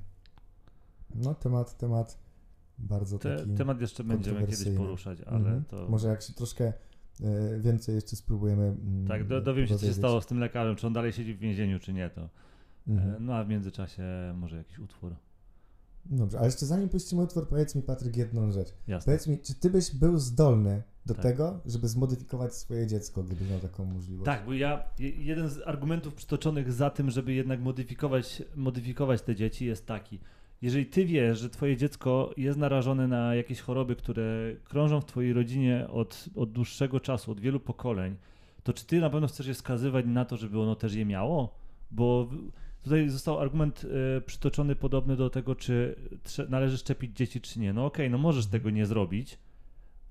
No 1.15 1.35
temat, 1.35 1.77
temat 1.79 2.19
bardzo 2.79 3.19
Te, 3.19 3.37
taki 3.37 3.51
temat 3.55 3.81
jeszcze 3.81 4.05
będziemy 4.05 4.41
kiedyś 4.47 4.77
poruszać, 4.77 5.21
ale 5.21 5.37
Mhm. 5.39 5.65
to... 5.65 5.87
Może 5.89 6.09
jak 6.09 6.23
się 6.23 6.33
troszkę 6.33 6.73
e, 7.23 7.61
więcej 7.61 7.95
jeszcze 7.95 8.17
spróbujemy 8.17 8.65
mm, 8.65 9.09
Tak, 9.09 9.27
do, 9.27 9.41
dowiem 9.41 9.67
się, 9.67 9.79
co 9.79 9.87
się 9.87 9.93
stało 9.95 10.21
z 10.21 10.27
tym 10.27 10.39
lekarzem, 10.39 10.77
czy 10.77 10.87
on 10.87 10.93
dalej 10.93 11.13
siedzi 11.13 11.35
w 11.35 11.39
więzieniu, 11.39 11.79
czy 11.79 11.93
nie, 11.93 12.11
to... 12.11 12.29
Mhm. 12.89 13.15
E, 13.15 13.21
No 13.21 13.35
a 13.35 13.45
w 13.45 13.49
międzyczasie 13.49 14.03
może 14.37 14.57
jakiś 14.57 14.79
utwór. 14.79 15.15
Dobrze, 16.05 16.39
ale 16.39 16.47
jeszcze 16.47 16.67
zanim 16.67 16.89
puścimy 16.89 17.23
utwór, 17.23 17.49
powiedz 17.49 17.75
mi 17.75 17.83
Patryk 17.83 18.17
jedną 18.17 18.51
rzecz. 18.53 18.69
Jasne. 18.89 19.05
Powiedz 19.13 19.27
mi, 19.27 19.39
czy 19.39 19.55
ty 19.55 19.71
byś 19.71 19.95
był 19.95 20.19
zdolny 20.19 20.83
do 21.07 21.15
Tak. 21.15 21.23
tego, 21.23 21.61
żeby 21.67 21.89
zmodyfikować 21.89 22.55
swoje 22.55 22.87
dziecko, 22.87 23.23
gdybyś 23.23 23.51
miał 23.51 23.61
taką 23.61 23.85
możliwość? 23.85 24.25
Tak, 24.27 24.45
bo 24.47 24.53
ja, 24.53 24.83
je- 24.99 25.11
jeden 25.11 25.49
z 25.49 25.59
argumentów 25.67 26.15
przytoczonych 26.15 26.73
za 26.73 26.91
tym, 26.91 27.11
żeby 27.11 27.33
jednak 27.33 27.61
modyfikować, 27.61 28.43
modyfikować 28.57 29.23
te 29.23 29.35
dzieci 29.35 29.65
jest 29.67 29.87
taki. 29.87 30.19
Jeżeli 30.63 30.87
ty 30.87 31.05
wiesz, 31.05 31.39
że 31.39 31.51
twoje 31.51 31.77
dziecko 31.77 32.31
jest 32.37 32.59
narażone 32.59 33.09
na 33.09 33.35
jakieś 33.35 33.61
choroby, 33.61 33.97
które 33.97 34.23
krążą 34.65 35.01
w 35.01 35.05
twojej 35.05 35.33
rodzinie 35.33 35.87
od, 35.91 36.25
od 36.37 36.53
dłuższego 36.53 37.01
czasu, 37.01 37.33
od 37.33 37.41
wielu 37.41 37.61
pokoleń, 37.61 38.17
to 38.63 38.73
czy 38.73 38.87
ty 38.87 39.01
na 39.01 39.11
pewno 39.11 39.27
chcesz 39.29 39.47
je 39.47 39.55
skazywać 39.55 40.07
na 40.09 40.25
to, 40.25 40.37
żeby 40.37 40.61
ono 40.61 40.75
też 40.75 40.95
je 40.95 41.05
miało? 41.05 41.55
Bo 41.91 42.29
tutaj 42.83 43.09
został 43.09 43.39
argument 43.39 43.87
e, 44.17 44.21
przytoczony 44.21 44.77
podobny 44.77 45.17
do 45.17 45.31
tego, 45.31 45.55
czy 45.55 45.97
należy 46.49 46.79
szczepić 46.79 47.17
dzieci, 47.17 47.41
czy 47.41 47.61
nie. 47.61 47.73
No 47.73 47.87
okej, 47.87 48.11
no 48.11 48.19
możesz 48.19 48.47
tego 48.47 48.71
nie 48.71 48.87
zrobić, 48.87 49.39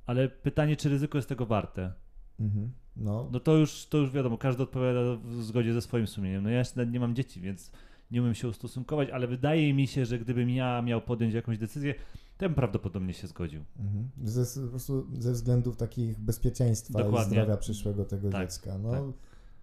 ale 0.05 0.29
pytanie, 0.29 0.75
czy 0.75 0.89
ryzyko 0.89 1.17
jest 1.17 1.29
tego 1.29 1.45
warte? 1.45 1.93
Mhm. 2.39 2.71
No, 2.95 3.29
No 3.31 3.39
to 3.39 3.55
już, 3.55 3.85
to 3.85 3.97
już 3.97 4.11
wiadomo, 4.11 4.37
każdy 4.37 4.63
odpowiada 4.63 4.99
w 5.15 5.43
zgodzie 5.43 5.73
ze 5.73 5.81
swoim 5.81 6.07
sumieniem. 6.07 6.43
No 6.43 6.49
ja 6.49 6.63
nie 6.91 6.99
mam 6.99 7.15
dzieci, 7.15 7.41
więc 7.41 7.71
nie 8.11 8.21
umiem 8.21 8.35
się 8.35 8.47
ustosunkować, 8.47 9.09
ale 9.09 9.27
wydaje 9.27 9.73
mi 9.73 9.87
się, 9.87 10.05
że 10.05 10.19
gdybym 10.19 10.49
ja 10.49 10.81
miał 10.81 11.01
podjąć 11.01 11.33
jakąś 11.33 11.57
decyzję, 11.57 11.95
to 12.37 12.45
bym 12.45 12.55
prawdopodobnie 12.55 13.13
się 13.13 13.27
zgodził. 13.27 13.63
mhm. 13.79 14.09
Ze, 14.23 14.61
po 14.61 14.67
prostu 14.69 15.07
ze 15.19 15.31
względów 15.31 15.77
takich 15.77 16.19
bezpieczeństwa 16.19 16.99
Dokładnie. 16.99 17.37
i 17.37 17.39
zdrowia 17.41 17.57
przyszłego 17.57 18.05
tego 18.05 18.29
Tak, 18.29 18.47
dziecka. 18.47 18.77
No, 18.77 18.91
tak. 18.91 19.01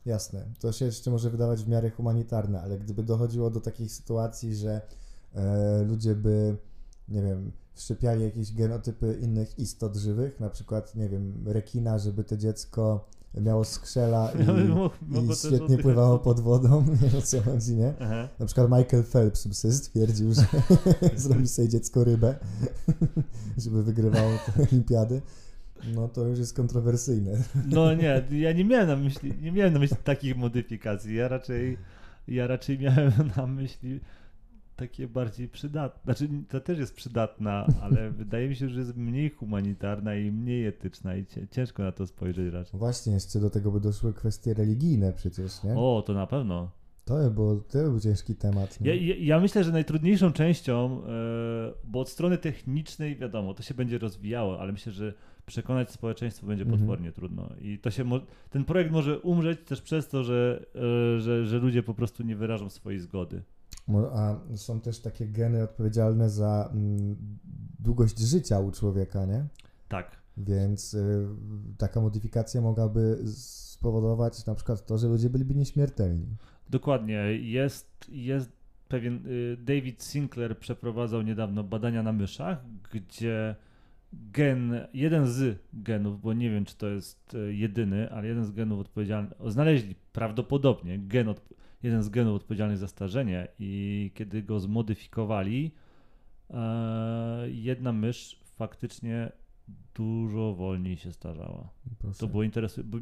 Jasne. 0.07 0.45
To 0.59 0.73
się 0.73 0.85
jeszcze 0.85 1.11
może 1.11 1.31
wydawać 1.31 1.65
w 1.65 1.69
miarę 1.69 1.91
humanitarne, 1.91 2.61
ale 2.63 2.79
gdyby 2.79 3.03
dochodziło 3.03 3.51
do 3.51 3.61
takich 3.61 3.93
sytuacji, 3.93 4.57
że 4.57 4.81
e, 5.35 5.83
ludzie 5.83 6.15
by, 6.15 6.57
nie 7.09 7.23
wiem, 7.23 7.53
wszczepiali 7.75 8.23
jakieś 8.23 8.53
genotypy 8.53 9.19
innych 9.21 9.59
istot 9.59 9.97
żywych, 9.97 10.41
na 10.41 10.51
przykład, 10.51 10.95
nie 10.95 11.09
wiem, 11.09 11.45
rekina, 11.47 11.99
żeby 11.99 12.25
to 12.25 12.37
dziecko 12.37 13.09
miało 13.41 13.65
skrzela 13.65 14.33
i, 14.33 14.43
i 15.33 15.37
świetnie 15.37 15.79
pływało 15.79 16.19
pod 16.19 16.41
wodą, 16.41 16.85
nie 17.03 17.09
wiem 17.09 17.19
o 17.19 17.23
co 17.23 17.41
chodzi, 17.41 17.77
nie? 17.77 17.95
Aha. 18.01 18.29
Na 18.39 18.47
przykład 18.47 18.71
Michael 18.71 19.05
Phelps 19.05 19.47
by 19.47 19.55
sobie 19.55 19.75
stwierdził, 19.75 20.35
że 20.35 20.47
zrobi 21.17 21.49
sobie 21.49 21.69
dziecko 21.69 22.05
rybę, 22.05 22.35
żeby 23.59 23.83
wygrywało 23.83 24.31
te 24.47 24.63
olimpiady. 24.63 25.23
No 25.95 26.09
to 26.09 26.27
już 26.27 26.39
jest 26.39 26.57
kontrowersyjne. 26.57 27.43
No 27.67 27.95
nie, 27.95 28.23
ja 28.31 28.53
nie 28.53 28.65
miałem 28.65 28.89
na 28.89 28.97
myśli, 28.97 29.33
nie 29.43 29.53
miałem 29.53 29.73
na 29.73 29.79
myśli 29.79 29.97
takich 30.05 30.37
modyfikacji. 30.37 31.17
Ja 31.17 31.29
raczej, 31.29 31.79
ja 32.29 32.47
raczej 32.47 32.79
miałem 32.79 33.13
na 33.37 33.47
myśli 33.47 34.01
takie 34.77 35.09
bardziej 35.09 35.49
przydatne. 35.49 36.15
Znaczy, 36.15 36.29
to 36.49 36.61
też 36.61 36.79
jest 36.79 36.95
przydatna, 36.95 37.67
ale 37.83 38.11
wydaje 38.23 38.49
mi 38.49 38.57
się, 38.57 38.69
że 38.69 38.81
jest 38.81 38.97
mniej 38.97 39.31
humanitarna 39.31 40.15
i 40.15 40.33
mniej 40.33 40.67
etyczna 40.67 41.17
i 41.17 41.27
ciężko 41.51 41.83
na 41.83 41.93
to 41.93 42.07
spojrzeć 42.07 42.53
raczej. 42.53 42.79
Właśnie, 42.79 43.13
jeszcze 43.13 43.41
do 43.41 43.51
tego 43.51 43.71
by 43.71 43.81
doszły 43.81 44.15
kwestie 44.15 44.55
religijne 44.55 45.13
przecież, 45.13 45.63
nie? 45.65 45.75
O, 45.77 46.03
to 46.07 46.15
na 46.15 46.27
pewno. 46.27 46.71
To 47.07 47.15
by, 47.15 47.31
było, 47.31 47.57
to 47.57 47.79
by 47.79 47.91
był 47.91 48.01
ciężki 48.01 48.35
temat. 48.35 48.79
Ja, 48.81 48.95
ja, 48.95 49.15
ja 49.19 49.41
myślę, 49.41 49.65
że 49.65 49.73
najtrudniejszą 49.73 50.33
częścią, 50.33 51.03
e, 51.05 51.09
bo 51.85 52.01
od 52.01 52.09
strony 52.09 52.39
technicznej 52.39 53.17
wiadomo, 53.17 53.55
to 53.55 53.63
się 53.63 53.75
będzie 53.75 53.99
rozwijało, 53.99 54.61
ale 54.61 54.73
myślę, 54.73 54.93
że 54.93 55.15
przekonać 55.47 55.91
społeczeństwo 55.91 56.47
będzie 56.47 56.65
Mhm. 56.65 56.81
potwornie 56.81 57.13
trudno. 57.13 57.51
I 57.61 57.79
to 57.79 57.91
się 57.91 58.05
ten 58.51 58.65
projekt 58.65 58.91
może 58.91 59.21
umrzeć 59.21 59.61
też 59.65 59.83
przez 59.83 60.09
to, 60.09 60.25
że, 60.25 60.67
e, 61.17 61.21
że, 61.21 61.47
że 61.47 61.59
ludzie 61.59 61.83
po 61.83 61.95
prostu 61.95 62.23
nie 62.23 62.37
wyrażą 62.37 62.71
swojej 62.71 63.01
zgody. 63.01 63.43
A 64.13 64.37
są 64.57 64.81
też 64.81 65.01
takie 65.01 65.27
geny 65.27 65.63
odpowiedzialne 65.63 66.31
za 66.31 66.71
mm, 66.73 67.17
długość 67.81 68.19
życia 68.19 68.59
u 68.61 68.71
człowieka, 68.71 69.27
nie? 69.27 69.47
Tak. 69.89 70.17
Więc 70.37 70.95
y, 70.95 71.27
taka 71.79 72.01
modyfikacja 72.01 72.61
mogłaby 72.61 73.19
spowodować 73.35 74.47
na 74.47 74.55
przykład 74.55 74.87
to, 74.87 74.99
że 74.99 75.09
ludzie 75.09 75.31
byliby 75.31 75.55
nieśmiertelni. 75.55 76.37
Dokładnie. 76.71 77.15
Jest, 77.41 78.09
jest 78.09 78.53
pewien. 78.89 79.27
y, 79.27 79.57
David 79.57 80.03
Sinclair 80.03 80.59
przeprowadzał 80.59 81.23
niedawno 81.23 81.65
badania 81.65 82.03
na 82.03 82.13
myszach, 82.13 82.65
gdzie 82.93 83.55
gen, 84.13 84.87
jeden 84.95 85.27
z 85.27 85.59
genów, 85.73 86.21
bo 86.21 86.33
nie 86.33 86.51
wiem, 86.51 86.65
czy 86.65 86.77
to 86.77 86.87
jest 86.87 87.35
y, 87.35 87.55
jedyny, 87.55 88.11
ale 88.11 88.29
jeden 88.29 88.45
z 88.45 88.51
genów 88.51 88.81
odpowiedzialny, 88.81 89.31
znaleźli 89.47 89.95
prawdopodobnie 90.13 90.99
gen, 90.99 91.29
od, 91.29 91.49
jeden 91.83 92.03
z 92.03 92.09
genów 92.09 92.37
odpowiedzialnych 92.37 92.79
za 92.79 92.89
starzenie 92.89 93.49
i 93.59 94.11
kiedy 94.15 94.43
go 94.43 94.61
zmodyfikowali, 94.61 95.71
e, 96.51 97.47
jedna 97.51 97.93
mysz 97.93 98.41
faktycznie 98.57 99.33
dużo 99.95 100.55
wolniej 100.55 100.97
się 100.97 101.13
starzała. 101.13 101.69
To 102.19 102.27
było 102.27 102.43
interesujące. 102.43 102.99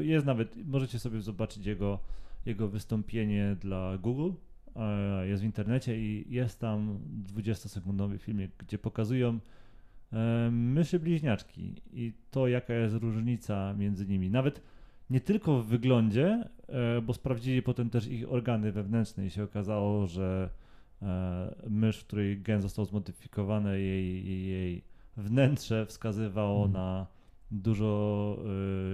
Jest 0.00 0.26
nawet, 0.26 0.56
możecie 0.66 0.98
sobie 0.98 1.20
zobaczyć 1.20 1.66
jego, 1.66 2.00
jego 2.46 2.68
wystąpienie 2.68 3.56
dla 3.60 3.98
Google. 3.98 4.30
Jest 5.24 5.42
w 5.42 5.46
internecie 5.46 6.00
i 6.00 6.24
jest 6.34 6.60
tam 6.60 6.98
20-sekundowy 7.34 8.18
filmik, 8.18 8.50
gdzie 8.58 8.78
pokazują 8.78 9.38
e, 10.12 10.50
myszy 10.50 10.98
bliźniaczki 10.98 11.74
i 11.92 12.12
to, 12.30 12.48
jaka 12.48 12.74
jest 12.74 12.94
różnica 12.94 13.74
między 13.74 14.06
nimi. 14.06 14.30
Nawet 14.30 14.62
nie 15.10 15.20
tylko 15.20 15.62
w 15.62 15.66
wyglądzie, 15.66 16.48
e, 16.68 17.02
bo 17.02 17.14
sprawdzili 17.14 17.62
potem 17.62 17.90
też 17.90 18.06
ich 18.06 18.32
organy 18.32 18.72
wewnętrzne 18.72 19.26
i 19.26 19.30
się 19.30 19.42
okazało, 19.42 20.06
że 20.06 20.50
e, 21.02 21.54
mysz, 21.70 21.98
w 21.98 22.04
której 22.06 22.40
gen 22.42 22.62
został 22.62 22.84
zmodyfikowany, 22.84 23.80
jej, 23.80 24.48
jej, 24.48 24.84
wnętrze 25.16 25.86
wskazywało 25.86 26.66
Mhm. 26.66 26.72
na 26.72 27.06
dużo 27.50 28.38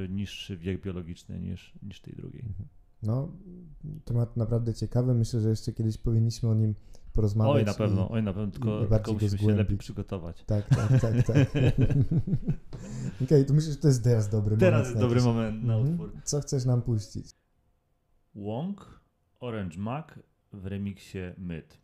niższy 0.09 0.57
wiek 0.57 0.83
biologiczny 0.83 1.41
niż, 1.41 1.73
niż 1.83 2.01
tej 2.01 2.15
drugiej. 2.15 2.45
No, 3.07 3.33
temat 4.05 4.37
naprawdę 4.37 4.75
ciekawy. 4.75 5.15
Myślę, 5.15 5.41
że 5.41 5.49
jeszcze 5.49 5.73
kiedyś 5.73 5.99
powinniśmy 5.99 6.49
o 6.49 6.55
nim 6.55 6.75
porozmawiać. 7.13 7.55
Oj, 7.57 7.65
na 7.65 7.75
pewno, 7.75 8.11
oj, 8.11 8.23
na 8.23 8.33
pewno, 8.33 8.53
tylko, 8.53 8.69
bardziej 8.69 8.89
tylko 8.89 9.13
musimy 9.35 9.53
się 9.53 9.57
lepiej 9.59 9.79
przygotować. 9.79 10.45
Tak, 10.45 10.69
tak, 10.69 11.01
tak, 11.01 11.27
tak. 11.27 11.49
Okej, 13.25 13.47
to 13.47 13.55
myślę, 13.55 13.73
że 13.73 13.79
to 13.79 13.89
jest 13.89 14.05
teraz 14.05 14.29
dobry 14.29 14.57
Teraz 14.57 14.73
moment. 14.73 14.87
jest 14.87 14.95
na 14.95 15.01
dobry 15.01 15.23
moment 15.23 15.65
na 15.65 15.75
Mhm. 15.77 15.95
utwór. 15.95 16.21
Co 16.25 16.41
chcesz 16.41 16.65
nam 16.65 16.83
puścić? 16.83 17.27
Wong, 18.35 19.01
Orange 19.41 19.79
Mac 19.79 20.07
w 20.53 20.67
remiksie 20.67 21.19
Myd. 21.39 21.79